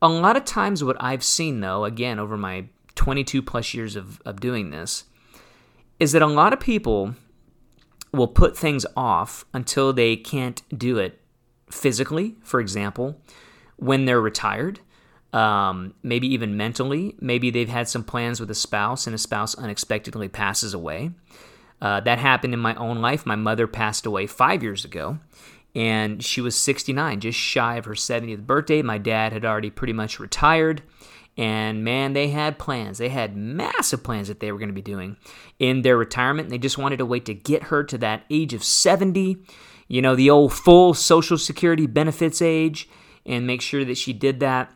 A 0.00 0.08
lot 0.08 0.36
of 0.36 0.44
times, 0.44 0.84
what 0.84 0.96
I've 1.00 1.24
seen, 1.24 1.60
though, 1.60 1.84
again, 1.84 2.20
over 2.20 2.36
my 2.36 2.66
22 2.94 3.42
plus 3.42 3.74
years 3.74 3.96
of, 3.96 4.22
of 4.24 4.38
doing 4.38 4.70
this, 4.70 5.04
is 5.98 6.12
that 6.12 6.22
a 6.22 6.26
lot 6.26 6.52
of 6.52 6.60
people 6.60 7.14
will 8.12 8.28
put 8.28 8.56
things 8.56 8.86
off 8.96 9.44
until 9.52 9.92
they 9.92 10.16
can't 10.16 10.62
do 10.76 10.98
it 10.98 11.20
physically, 11.70 12.36
for 12.42 12.60
example, 12.60 13.20
when 13.76 14.04
they're 14.06 14.20
retired 14.20 14.80
um, 15.32 15.94
maybe 16.02 16.26
even 16.32 16.56
mentally. 16.56 17.14
Maybe 17.20 17.50
they've 17.50 17.68
had 17.68 17.88
some 17.88 18.04
plans 18.04 18.40
with 18.40 18.50
a 18.50 18.54
spouse 18.54 19.06
and 19.06 19.14
a 19.14 19.18
spouse 19.18 19.54
unexpectedly 19.54 20.28
passes 20.28 20.74
away. 20.74 21.10
Uh, 21.80 22.00
that 22.00 22.18
happened 22.18 22.54
in 22.54 22.60
my 22.60 22.74
own 22.74 23.00
life. 23.00 23.26
My 23.26 23.36
mother 23.36 23.66
passed 23.66 24.06
away 24.06 24.26
five 24.26 24.62
years 24.62 24.84
ago, 24.84 25.18
and 25.74 26.24
she 26.24 26.40
was 26.40 26.56
69, 26.56 27.20
just 27.20 27.38
shy 27.38 27.76
of 27.76 27.84
her 27.84 27.92
70th 27.92 28.46
birthday. 28.46 28.82
My 28.82 28.98
dad 28.98 29.32
had 29.32 29.44
already 29.44 29.70
pretty 29.70 29.92
much 29.92 30.18
retired. 30.18 30.82
And 31.38 31.84
man, 31.84 32.12
they 32.12 32.28
had 32.28 32.58
plans. 32.58 32.98
They 32.98 33.08
had 33.08 33.36
massive 33.36 34.02
plans 34.02 34.28
that 34.28 34.40
they 34.40 34.52
were 34.52 34.58
going 34.58 34.68
to 34.68 34.74
be 34.74 34.82
doing 34.82 35.16
in 35.58 35.82
their 35.82 35.96
retirement. 35.96 36.50
They 36.50 36.58
just 36.58 36.76
wanted 36.76 36.98
to 36.98 37.06
wait 37.06 37.24
to 37.26 37.34
get 37.34 37.64
her 37.64 37.84
to 37.84 37.96
that 37.98 38.24
age 38.28 38.52
of 38.52 38.64
70, 38.64 39.36
you 39.86 40.02
know, 40.02 40.16
the 40.16 40.28
old 40.28 40.52
full 40.52 40.94
Social 40.94 41.38
Security 41.38 41.86
benefits 41.86 42.42
age, 42.42 42.88
and 43.24 43.46
make 43.46 43.62
sure 43.62 43.84
that 43.84 43.96
she 43.96 44.12
did 44.12 44.40
that 44.40 44.74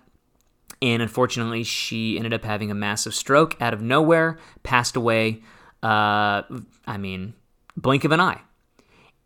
and 0.83 1.01
unfortunately, 1.01 1.63
she 1.63 2.17
ended 2.17 2.35
up 2.35 2.45
having 2.45 2.73
a 2.73 2.75
massive 2.75 3.15
stroke 3.15 3.57
out 3.63 3.73
of 3.73 3.81
nowhere, 3.81 4.37
passed 4.65 4.97
away. 4.97 5.43
Uh, 5.81 6.43
I 6.85 6.97
mean, 6.99 7.35
blink 7.77 8.05
of 8.05 8.11
an 8.11 8.19
eye. 8.19 8.41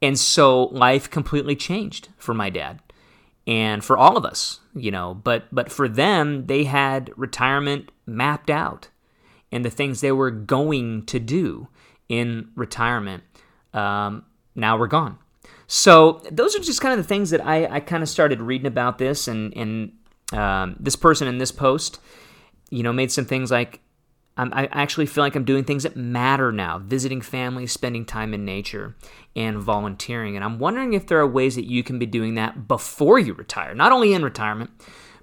And 0.03 0.19
so 0.19 0.65
life 0.65 1.09
completely 1.09 1.57
changed 1.57 2.11
for 2.19 2.35
my 2.35 2.51
dad 2.51 2.81
and 3.47 3.85
for 3.85 3.97
all 3.97 4.17
of 4.17 4.25
us, 4.25 4.61
you 4.75 4.91
know. 4.91 5.15
But 5.15 5.45
but 5.53 5.71
for 5.71 5.89
them, 5.89 6.47
they 6.47 6.65
had 6.65 7.13
retirement 7.17 7.91
mapped 8.07 8.51
out, 8.51 8.89
and 9.53 9.65
the 9.65 9.71
things 9.71 10.01
they 10.01 10.13
were 10.13 10.31
going 10.31 11.07
to 11.07 11.19
do 11.19 11.69
in 12.09 12.51
retirement 12.55 13.25
um, 13.77 14.25
now 14.55 14.79
we're 14.79 14.87
gone. 14.87 15.19
So 15.69 16.23
those 16.31 16.57
are 16.57 16.61
just 16.61 16.81
kind 16.81 16.93
of 16.93 16.99
the 16.99 17.09
things 17.09 17.31
that 17.31 17.45
I, 17.45 17.67
I 17.67 17.81
kind 17.81 18.03
of 18.03 18.09
started 18.09 18.41
reading 18.41 18.67
about 18.67 18.99
this 18.99 19.29
and 19.29 19.57
and 19.57 19.93
um, 20.33 20.77
this 20.81 20.97
person 20.97 21.29
in 21.29 21.39
this 21.39 21.53
post, 21.53 22.01
you 22.71 22.83
know, 22.83 22.93
made 22.93 23.13
some 23.13 23.27
things 23.27 23.51
like 23.51 23.81
I 24.39 24.67
actually 24.67 25.07
feel 25.07 25.25
like 25.25 25.35
I'm 25.35 25.45
doing 25.45 25.65
things 25.65 25.85
that 25.85 25.97
matter 25.97 26.53
now, 26.53 26.79
visiting 26.79 27.23
family, 27.23 27.67
spending 27.67 28.05
time 28.05 28.35
in 28.35 28.45
nature, 28.45 28.95
and 29.35 29.59
volunteering. 29.59 30.37
And 30.37 30.45
I'm 30.45 30.59
wondering 30.59 30.93
if 30.93 31.07
there 31.07 31.19
are 31.19 31.27
ways 31.27 31.55
that 31.55 31.65
you 31.65 31.83
can 31.83 31.99
be 31.99 32.07
doing 32.07 32.35
that 32.35 32.69
before 32.69 33.19
you 33.19 33.33
retire, 33.33 33.75
not 33.75 33.93
only 33.93 34.13
in 34.13 34.23
retirement, 34.23 34.71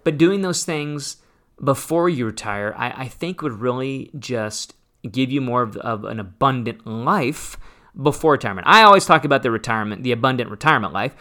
but 0.04 0.18
doing 0.18 0.42
those 0.42 0.66
things 0.66 1.18
before 1.64 2.10
you 2.10 2.26
retire, 2.26 2.74
I, 2.76 3.04
I 3.04 3.08
think 3.08 3.42
would 3.42 3.60
really 3.60 4.10
just 4.18 4.74
give 5.10 5.32
you 5.32 5.42
more 5.42 5.62
of, 5.62 5.78
of 5.78 6.06
an 6.06 6.20
abundant 6.20 6.88
life 6.88 7.58
before 8.02 8.32
retirement. 8.32 8.68
I 8.68 8.82
always 8.84 9.06
talk 9.06 9.26
about 9.26 9.44
the 9.44 9.52
retirement, 9.52 10.04
the 10.04 10.12
abundant 10.12 10.50
retirement 10.50 10.94
life, 10.94 11.16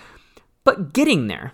but 0.64 0.92
getting 0.94 1.26
there 1.26 1.52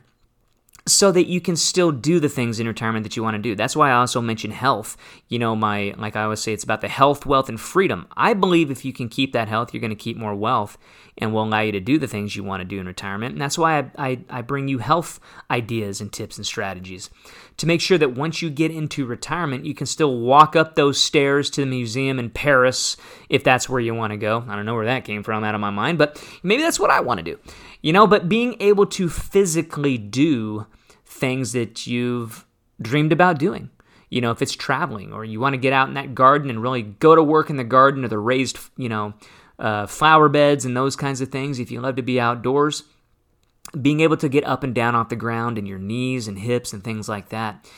so 0.88 1.12
that 1.12 1.26
you 1.26 1.40
can 1.40 1.56
still 1.56 1.92
do 1.92 2.18
the 2.18 2.28
things 2.28 2.58
in 2.58 2.66
retirement 2.66 3.04
that 3.04 3.16
you 3.16 3.22
want 3.22 3.34
to 3.34 3.42
do. 3.42 3.54
That's 3.54 3.76
why 3.76 3.90
I 3.90 3.94
also 3.94 4.20
mention 4.20 4.50
health. 4.50 4.96
You 5.28 5.38
know, 5.38 5.54
my 5.54 5.94
like 5.96 6.16
I 6.16 6.24
always 6.24 6.40
say 6.40 6.52
it's 6.52 6.64
about 6.64 6.80
the 6.80 6.88
health, 6.88 7.26
wealth 7.26 7.48
and 7.48 7.60
freedom. 7.60 8.06
I 8.16 8.34
believe 8.34 8.70
if 8.70 8.84
you 8.84 8.92
can 8.92 9.08
keep 9.08 9.32
that 9.32 9.48
health, 9.48 9.72
you're 9.72 9.80
going 9.80 9.90
to 9.90 9.96
keep 9.96 10.16
more 10.16 10.34
wealth 10.34 10.78
and 11.18 11.32
will 11.32 11.42
allow 11.42 11.60
you 11.60 11.72
to 11.72 11.80
do 11.80 11.98
the 11.98 12.06
things 12.06 12.36
you 12.36 12.44
want 12.44 12.60
to 12.60 12.64
do 12.64 12.78
in 12.78 12.86
retirement. 12.86 13.32
And 13.32 13.40
that's 13.40 13.58
why 13.58 13.78
I, 13.78 13.90
I, 13.98 14.18
I 14.30 14.42
bring 14.42 14.68
you 14.68 14.78
health 14.78 15.20
ideas 15.50 16.00
and 16.00 16.12
tips 16.12 16.36
and 16.36 16.46
strategies 16.46 17.10
to 17.56 17.66
make 17.66 17.80
sure 17.80 17.98
that 17.98 18.12
once 18.12 18.40
you 18.40 18.50
get 18.50 18.70
into 18.70 19.04
retirement, 19.04 19.66
you 19.66 19.74
can 19.74 19.86
still 19.86 20.16
walk 20.16 20.54
up 20.54 20.76
those 20.76 21.00
stairs 21.00 21.50
to 21.50 21.62
the 21.62 21.66
museum 21.66 22.18
in 22.18 22.30
Paris 22.30 22.96
if 23.28 23.42
that's 23.42 23.68
where 23.68 23.80
you 23.80 23.94
want 23.94 24.12
to 24.12 24.16
go. 24.16 24.44
I 24.48 24.54
don't 24.54 24.64
know 24.64 24.74
where 24.74 24.86
that 24.86 25.04
came 25.04 25.24
from 25.24 25.42
out 25.42 25.56
of 25.56 25.60
my 25.60 25.70
mind, 25.70 25.98
but 25.98 26.24
maybe 26.42 26.62
that's 26.62 26.80
what 26.80 26.90
I 26.90 27.00
want 27.00 27.18
to 27.18 27.24
do. 27.24 27.38
You 27.80 27.92
know, 27.92 28.06
but 28.06 28.28
being 28.28 28.56
able 28.60 28.86
to 28.86 29.08
physically 29.08 29.98
do 29.98 30.66
things 31.04 31.52
that 31.52 31.86
you've 31.86 32.44
dreamed 32.80 33.12
about 33.12 33.38
doing. 33.38 33.70
you 34.10 34.20
know, 34.20 34.30
if 34.30 34.40
it's 34.40 34.54
traveling 34.54 35.12
or 35.12 35.24
you 35.24 35.40
want 35.40 35.52
to 35.54 35.58
get 35.58 35.72
out 35.72 35.88
in 35.88 35.94
that 35.94 36.14
garden 36.14 36.50
and 36.50 36.62
really 36.62 36.82
go 36.82 37.14
to 37.14 37.22
work 37.22 37.50
in 37.50 37.56
the 37.56 37.64
garden 37.64 38.04
or 38.04 38.08
the 38.08 38.18
raised, 38.18 38.58
you 38.76 38.88
know, 38.88 39.12
uh, 39.58 39.86
flower 39.86 40.28
beds 40.28 40.64
and 40.64 40.76
those 40.76 40.96
kinds 40.96 41.20
of 41.20 41.30
things, 41.30 41.58
if 41.58 41.70
you 41.70 41.80
love 41.80 41.96
to 41.96 42.02
be 42.02 42.18
outdoors, 42.18 42.84
being 43.80 44.00
able 44.00 44.16
to 44.16 44.28
get 44.28 44.44
up 44.44 44.62
and 44.64 44.74
down 44.74 44.94
off 44.94 45.10
the 45.10 45.16
ground 45.16 45.58
and 45.58 45.68
your 45.68 45.78
knees 45.78 46.26
and 46.26 46.38
hips 46.38 46.72
and 46.72 46.82
things 46.82 47.08
like 47.08 47.28
that, 47.28 47.68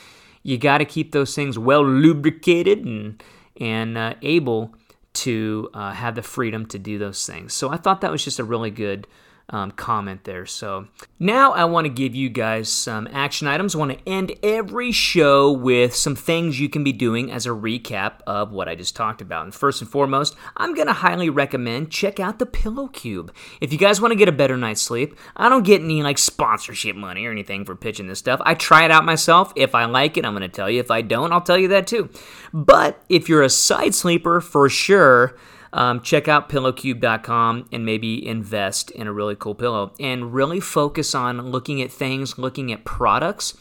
you 0.43 0.57
got 0.57 0.79
to 0.79 0.85
keep 0.85 1.13
those 1.13 1.35
things 1.35 1.59
well 1.59 1.85
lubricated 1.85 2.85
and 2.85 3.23
and 3.61 3.99
uh, 3.99 4.15
able 4.23 4.75
to 5.13 5.69
uh, 5.75 5.93
have 5.93 6.15
the 6.15 6.23
freedom 6.23 6.65
to 6.65 6.79
do 6.79 6.99
those 6.99 7.27
things. 7.27 7.53
So 7.53 7.69
I 7.71 7.77
thought 7.77 8.01
that 8.03 8.13
was 8.13 8.25
just 8.25 8.39
a 8.39 8.45
really 8.45 8.71
good 8.71 9.07
um, 9.51 9.73
comment 9.73 10.25
there. 10.25 10.47
So 10.47 10.87
now 11.19 11.53
I 11.53 11.65
want 11.65 11.85
to 11.85 11.89
give 11.89 12.15
you 12.15 12.29
guys 12.29 12.69
some 12.69 13.09
action 13.13 13.49
items. 13.49 13.75
I 13.75 13.79
want 13.79 13.93
to 13.93 14.09
end 14.09 14.33
every 14.43 14.93
show 14.93 15.51
with 15.51 15.95
some 15.95 16.15
things 16.15 16.61
you 16.61 16.69
can 16.69 16.85
be 16.85 16.93
doing 16.93 17.31
as 17.31 17.47
a 17.47 17.51
recap 17.51 18.21
of 18.27 18.53
what 18.53 18.69
I 18.69 18.77
just 18.77 18.95
talked 18.95 19.21
about. 19.21 19.45
And 19.45 19.55
first 19.55 19.83
and 19.83 19.91
foremost, 19.91 20.37
I'm 20.57 20.75
going 20.75 20.87
to 20.87 20.93
highly 20.93 21.29
recommend 21.29 21.91
check 21.91 22.21
out 22.21 22.39
the 22.39 22.47
Pillow 22.47 22.89
Cube. 22.89 23.35
If 23.61 23.73
you 23.73 23.79
guys 23.79 24.01
want 24.01 24.13
to 24.13 24.17
get 24.17 24.29
a 24.29 24.33
better 24.33 24.57
night's 24.57 24.83
sleep, 24.83 25.19
I 25.37 25.49
don't 25.49 25.65
get 25.65 25.83
any 25.83 26.03
like 26.03 26.19
sponsorship 26.19 26.95
money 26.95 27.27
or 27.27 27.33
anything 27.33 27.65
for 27.65 27.75
pitching 27.75 28.07
this 28.07 28.21
stuff. 28.21 28.41
I 28.45 28.55
try 28.55 28.85
it 28.85 28.91
out 28.91 29.05
myself. 29.05 29.53
If 29.57 29.75
I 29.75 29.87
like 29.87 30.17
it, 30.17 30.25
I'm 30.25 30.33
going 30.33 30.43
to 30.43 30.49
tell 30.49 30.71
you. 30.71 30.81
If 30.81 30.91
I 30.91 31.03
don't, 31.03 31.33
I'll 31.33 31.41
tell 31.41 31.59
you 31.59 31.69
that 31.69 31.89
too. 31.89 32.09
But 32.53 33.03
if 33.09 33.29
you're 33.29 33.43
a 33.43 33.51
side 33.51 33.95
sleeper, 33.95 34.41
for 34.41 34.69
sure 34.69 35.37
um, 35.72 36.00
check 36.00 36.28
out 36.28 36.48
pillowcube.com 36.48 37.68
and 37.72 37.85
maybe 37.85 38.26
invest 38.26 38.90
in 38.90 39.06
a 39.06 39.12
really 39.12 39.37
cool 39.37 39.54
pillow 39.54 39.92
and 40.00 40.35
really 40.35 40.61
focus 40.61 41.14
on 41.14 41.50
looking 41.50 41.80
at 41.80 41.92
things, 41.92 42.38
looking 42.38 42.72
at 42.72 42.85
products 42.85 43.54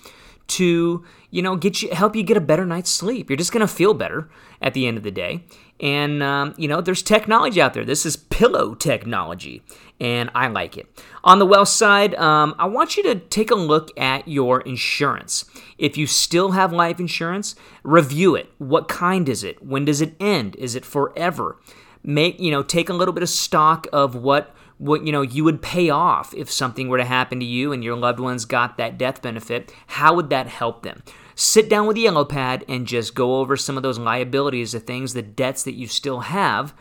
to 0.50 1.06
you 1.30 1.42
know 1.42 1.56
get 1.56 1.82
you 1.82 1.94
help 1.94 2.16
you 2.16 2.24
get 2.24 2.36
a 2.36 2.42
better 2.42 2.66
night's 2.66 2.90
sleep. 2.90 3.30
You're 3.30 3.38
just 3.38 3.52
gonna 3.52 3.68
feel 3.68 3.94
better 3.94 4.30
at 4.62 4.74
the 4.74 4.88
end 4.88 4.98
of 4.98 5.04
the 5.04 5.12
day. 5.12 5.44
And 5.80 6.22
um, 6.22 6.54
you 6.58 6.68
know 6.68 6.82
there's 6.82 7.02
technology 7.02 7.62
out 7.62 7.74
there. 7.74 7.86
This 7.86 8.06
is 8.06 8.18
pillow 8.18 8.76
technology, 8.76 9.62
and 10.00 10.30
I 10.36 10.48
like 10.48 10.78
it. 10.78 10.88
On 11.24 11.40
the 11.40 11.46
wealth 11.46 11.70
side, 11.70 12.16
um, 12.16 12.54
I 12.60 12.66
want 12.66 12.98
you 12.98 13.04
to 13.04 13.16
take 13.16 13.52
a 13.52 13.56
look 13.56 13.98
at 13.98 14.28
your 14.28 14.62
insurance. 14.62 15.46
If 15.78 15.98
you 15.98 16.08
still 16.08 16.52
have 16.52 16.74
life 16.74 17.00
insurance, 17.00 17.56
review 17.84 18.36
it. 18.36 18.52
What 18.58 18.90
kind 18.90 19.30
is 19.30 19.44
it? 19.44 19.64
When 19.64 19.86
does 19.86 20.02
it 20.02 20.16
end? 20.20 20.56
Is 20.58 20.76
it 20.76 20.84
forever? 20.84 21.58
Make 22.04 22.40
you 22.40 22.52
know 22.52 22.64
take 22.64 22.90
a 22.90 22.94
little 22.94 23.14
bit 23.14 23.24
of 23.24 23.30
stock 23.30 23.88
of 23.92 24.16
what 24.16 24.56
what 24.78 25.06
you 25.06 25.12
know 25.12 25.22
you 25.22 25.44
would 25.44 25.62
pay 25.62 25.90
off 25.90 26.34
if 26.34 26.50
something 26.52 26.88
were 26.88 26.98
to 26.98 27.06
happen 27.06 27.40
to 27.40 27.46
you 27.46 27.72
and 27.72 27.84
your 27.84 27.96
loved 27.96 28.20
ones 28.20 28.46
got 28.46 28.78
that 28.78 28.98
death 28.98 29.22
benefit. 29.22 29.74
How 29.88 30.14
would 30.14 30.30
that 30.30 30.48
help 30.48 30.84
them? 30.84 31.04
Sit 31.36 31.70
down 31.70 31.88
with 31.88 31.96
the 31.96 32.02
yellow 32.02 32.26
pad 32.26 32.66
and 32.68 32.86
just 32.86 33.16
go 33.16 33.38
over 33.38 33.56
some 33.56 33.78
of 33.78 33.84
those 33.84 34.00
liabilities 34.00 34.72
the 34.72 34.80
things 34.80 35.14
the 35.14 35.22
debts 35.22 35.64
that 35.64 35.76
you 35.76 35.88
still 35.88 36.22
have 36.22 36.74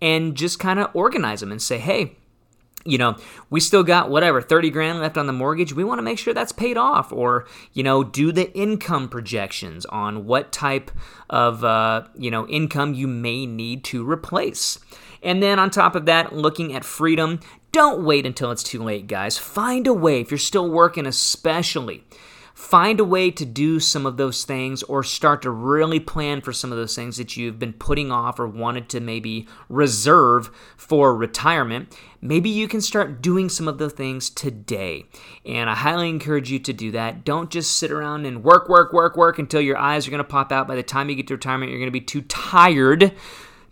and 0.00 0.36
just 0.36 0.58
kind 0.58 0.78
of 0.78 0.90
organize 0.94 1.40
them 1.40 1.52
and 1.52 1.62
say 1.62 1.78
hey 1.78 2.16
you 2.84 2.98
know, 2.98 3.16
we 3.50 3.60
still 3.60 3.82
got 3.82 4.10
whatever, 4.10 4.42
30 4.42 4.70
grand 4.70 5.00
left 5.00 5.16
on 5.16 5.26
the 5.26 5.32
mortgage. 5.32 5.72
We 5.72 5.84
want 5.84 5.98
to 5.98 6.02
make 6.02 6.18
sure 6.18 6.34
that's 6.34 6.52
paid 6.52 6.76
off. 6.76 7.12
Or, 7.12 7.46
you 7.72 7.82
know, 7.82 8.04
do 8.04 8.30
the 8.32 8.52
income 8.52 9.08
projections 9.08 9.86
on 9.86 10.26
what 10.26 10.52
type 10.52 10.90
of, 11.30 11.64
uh, 11.64 12.04
you 12.16 12.30
know, 12.30 12.46
income 12.46 12.94
you 12.94 13.06
may 13.06 13.46
need 13.46 13.84
to 13.84 14.08
replace. 14.08 14.78
And 15.22 15.42
then 15.42 15.58
on 15.58 15.70
top 15.70 15.94
of 15.94 16.04
that, 16.06 16.34
looking 16.34 16.74
at 16.74 16.84
freedom, 16.84 17.40
don't 17.72 18.04
wait 18.04 18.26
until 18.26 18.50
it's 18.50 18.62
too 18.62 18.82
late, 18.82 19.06
guys. 19.06 19.38
Find 19.38 19.86
a 19.86 19.94
way, 19.94 20.20
if 20.20 20.30
you're 20.30 20.38
still 20.38 20.70
working, 20.70 21.06
especially 21.06 22.04
find 22.54 23.00
a 23.00 23.04
way 23.04 23.32
to 23.32 23.44
do 23.44 23.80
some 23.80 24.06
of 24.06 24.16
those 24.16 24.44
things 24.44 24.84
or 24.84 25.02
start 25.02 25.42
to 25.42 25.50
really 25.50 25.98
plan 25.98 26.40
for 26.40 26.52
some 26.52 26.70
of 26.70 26.78
those 26.78 26.94
things 26.94 27.16
that 27.16 27.36
you've 27.36 27.58
been 27.58 27.72
putting 27.72 28.12
off 28.12 28.38
or 28.38 28.46
wanted 28.46 28.88
to 28.88 29.00
maybe 29.00 29.46
reserve 29.68 30.50
for 30.76 31.16
retirement. 31.16 31.92
Maybe 32.20 32.48
you 32.48 32.68
can 32.68 32.80
start 32.80 33.20
doing 33.20 33.48
some 33.48 33.66
of 33.66 33.78
the 33.78 33.90
things 33.90 34.30
today. 34.30 35.06
And 35.44 35.68
I 35.68 35.74
highly 35.74 36.08
encourage 36.08 36.50
you 36.50 36.60
to 36.60 36.72
do 36.72 36.92
that. 36.92 37.24
Don't 37.24 37.50
just 37.50 37.76
sit 37.76 37.90
around 37.90 38.24
and 38.24 38.44
work, 38.44 38.68
work, 38.68 38.92
work, 38.92 39.16
work 39.16 39.40
until 39.40 39.60
your 39.60 39.76
eyes 39.76 40.06
are 40.06 40.10
going 40.10 40.18
to 40.18 40.24
pop 40.24 40.52
out. 40.52 40.68
By 40.68 40.76
the 40.76 40.82
time 40.84 41.10
you 41.10 41.16
get 41.16 41.26
to 41.26 41.34
retirement, 41.34 41.70
you're 41.70 41.80
going 41.80 41.88
to 41.88 41.92
be 41.92 42.00
too 42.00 42.22
tired 42.22 43.12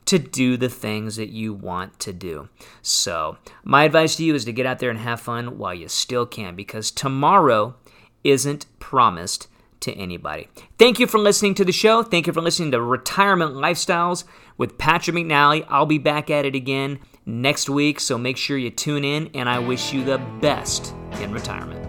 to 0.05 0.18
do 0.18 0.57
the 0.57 0.68
things 0.68 1.14
that 1.16 1.29
you 1.29 1.55
want 1.55 2.01
to 2.01 2.12
do. 2.12 2.49
So, 2.83 3.37
my 3.62 3.85
advice 3.85 4.16
to 4.16 4.25
you 4.25 4.35
is 4.35 4.45
to 4.47 4.53
get 4.53 4.66
out 4.66 4.81
there 4.81 4.90
and 4.90 4.99
have 4.99 5.21
fun 5.21 5.59
while 5.59 5.73
you 5.73 5.87
still 5.87 6.27
can 6.27 6.57
because 6.57 6.90
tomorrow 6.90 7.77
isn't 8.25 8.67
promised 8.79 9.49
to 9.81 9.93
anybody. 9.95 10.49
Thank 10.79 10.99
you 11.01 11.07
for 11.07 11.19
listening 11.19 11.55
to 11.57 11.65
the 11.65 11.73
show. 11.73 12.03
Thank 12.03 12.27
you 12.27 12.33
for 12.33 12.41
listening 12.41 12.71
to 12.71 12.81
Retirement 12.81 13.55
Lifestyles 13.55 14.25
with 14.57 14.79
Patrick 14.79 15.17
McNally. 15.17 15.67
I'll 15.69 15.87
be 15.87 15.99
back 15.99 16.31
at 16.31 16.45
it 16.45 16.55
again 16.55 17.01
next 17.27 17.69
week, 17.69 18.01
so 18.01 18.17
make 18.17 18.37
sure 18.37 18.57
you 18.57 18.71
tune 18.71 19.05
in, 19.05 19.31
and 19.35 19.49
I 19.49 19.59
wish 19.59 19.93
you 19.93 20.05
the 20.05 20.19
best 20.41 20.95
in 21.21 21.33
retirement. 21.33 21.81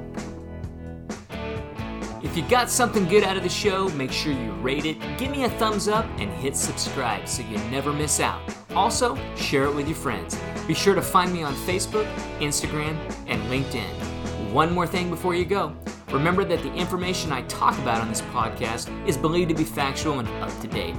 If 2.23 2.37
you 2.37 2.43
got 2.49 2.69
something 2.69 3.05
good 3.07 3.23
out 3.23 3.37
of 3.37 3.43
the 3.43 3.49
show, 3.49 3.89
make 3.89 4.11
sure 4.11 4.31
you 4.31 4.53
rate 4.53 4.85
it, 4.85 4.97
give 5.17 5.29
me 5.29 5.43
a 5.43 5.49
thumbs 5.51 5.87
up, 5.87 6.05
and 6.17 6.31
hit 6.31 6.55
subscribe 6.55 7.27
so 7.27 7.43
you 7.43 7.57
never 7.69 7.91
miss 7.91 8.19
out. 8.19 8.41
Also, 8.75 9.15
share 9.35 9.65
it 9.65 9.75
with 9.75 9.87
your 9.87 9.97
friends. 9.97 10.39
Be 10.65 10.73
sure 10.73 10.95
to 10.95 11.01
find 11.01 11.31
me 11.31 11.43
on 11.43 11.53
Facebook, 11.53 12.11
Instagram, 12.39 12.97
and 13.27 13.41
LinkedIn. 13.51 14.51
One 14.51 14.73
more 14.73 14.87
thing 14.87 15.09
before 15.09 15.35
you 15.35 15.45
go. 15.45 15.75
Remember 16.13 16.45
that 16.45 16.61
the 16.61 16.71
information 16.75 17.31
I 17.31 17.41
talk 17.43 17.75
about 17.79 17.99
on 17.99 18.07
this 18.07 18.21
podcast 18.21 18.87
is 19.07 19.17
believed 19.17 19.49
to 19.49 19.55
be 19.55 19.63
factual 19.63 20.19
and 20.19 20.27
up 20.43 20.61
to 20.61 20.67
date, 20.67 20.95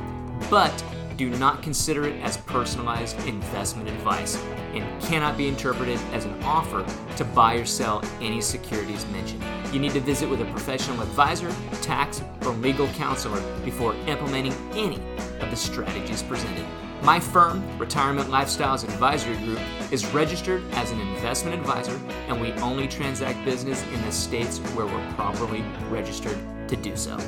but 0.51 0.85
do 1.17 1.31
not 1.31 1.63
consider 1.63 2.09
it 2.09 2.21
as 2.21 2.37
personalized 2.39 3.17
investment 3.25 3.89
advice 3.89 4.37
and 4.75 5.03
cannot 5.03 5.37
be 5.37 5.47
interpreted 5.47 6.01
as 6.13 6.25
an 6.25 6.43
offer 6.43 6.85
to 7.17 7.25
buy 7.27 7.55
or 7.55 7.65
sell 7.65 8.03
any 8.21 8.41
securities 8.41 9.07
mentioned. 9.13 9.45
You 9.73 9.79
need 9.79 9.93
to 9.93 10.01
visit 10.01 10.29
with 10.29 10.41
a 10.41 10.47
professional 10.47 11.01
advisor, 11.01 11.55
tax, 11.81 12.21
or 12.45 12.51
legal 12.55 12.89
counselor 12.89 13.41
before 13.65 13.95
implementing 14.09 14.53
any 14.73 14.97
of 15.39 15.49
the 15.49 15.57
strategies 15.57 16.25
presented. 16.25 16.67
My 17.05 17.21
firm, 17.21 17.63
Retirement 17.79 18.31
Lifestyles 18.31 18.83
Advisory 18.83 19.37
Group, 19.37 19.61
is 19.93 20.07
registered 20.15 20.63
as 20.73 20.91
an 20.91 20.99
investment 21.01 21.61
advisor, 21.61 22.01
and 22.29 22.41
we 22.41 22.53
only 22.55 22.89
transact 22.89 23.45
business 23.45 23.85
in 23.93 24.01
the 24.07 24.11
states 24.11 24.57
where 24.75 24.87
we're 24.87 25.13
properly 25.13 25.63
registered 25.91 26.39
to 26.67 26.77
do 26.77 26.97
so. 26.97 27.19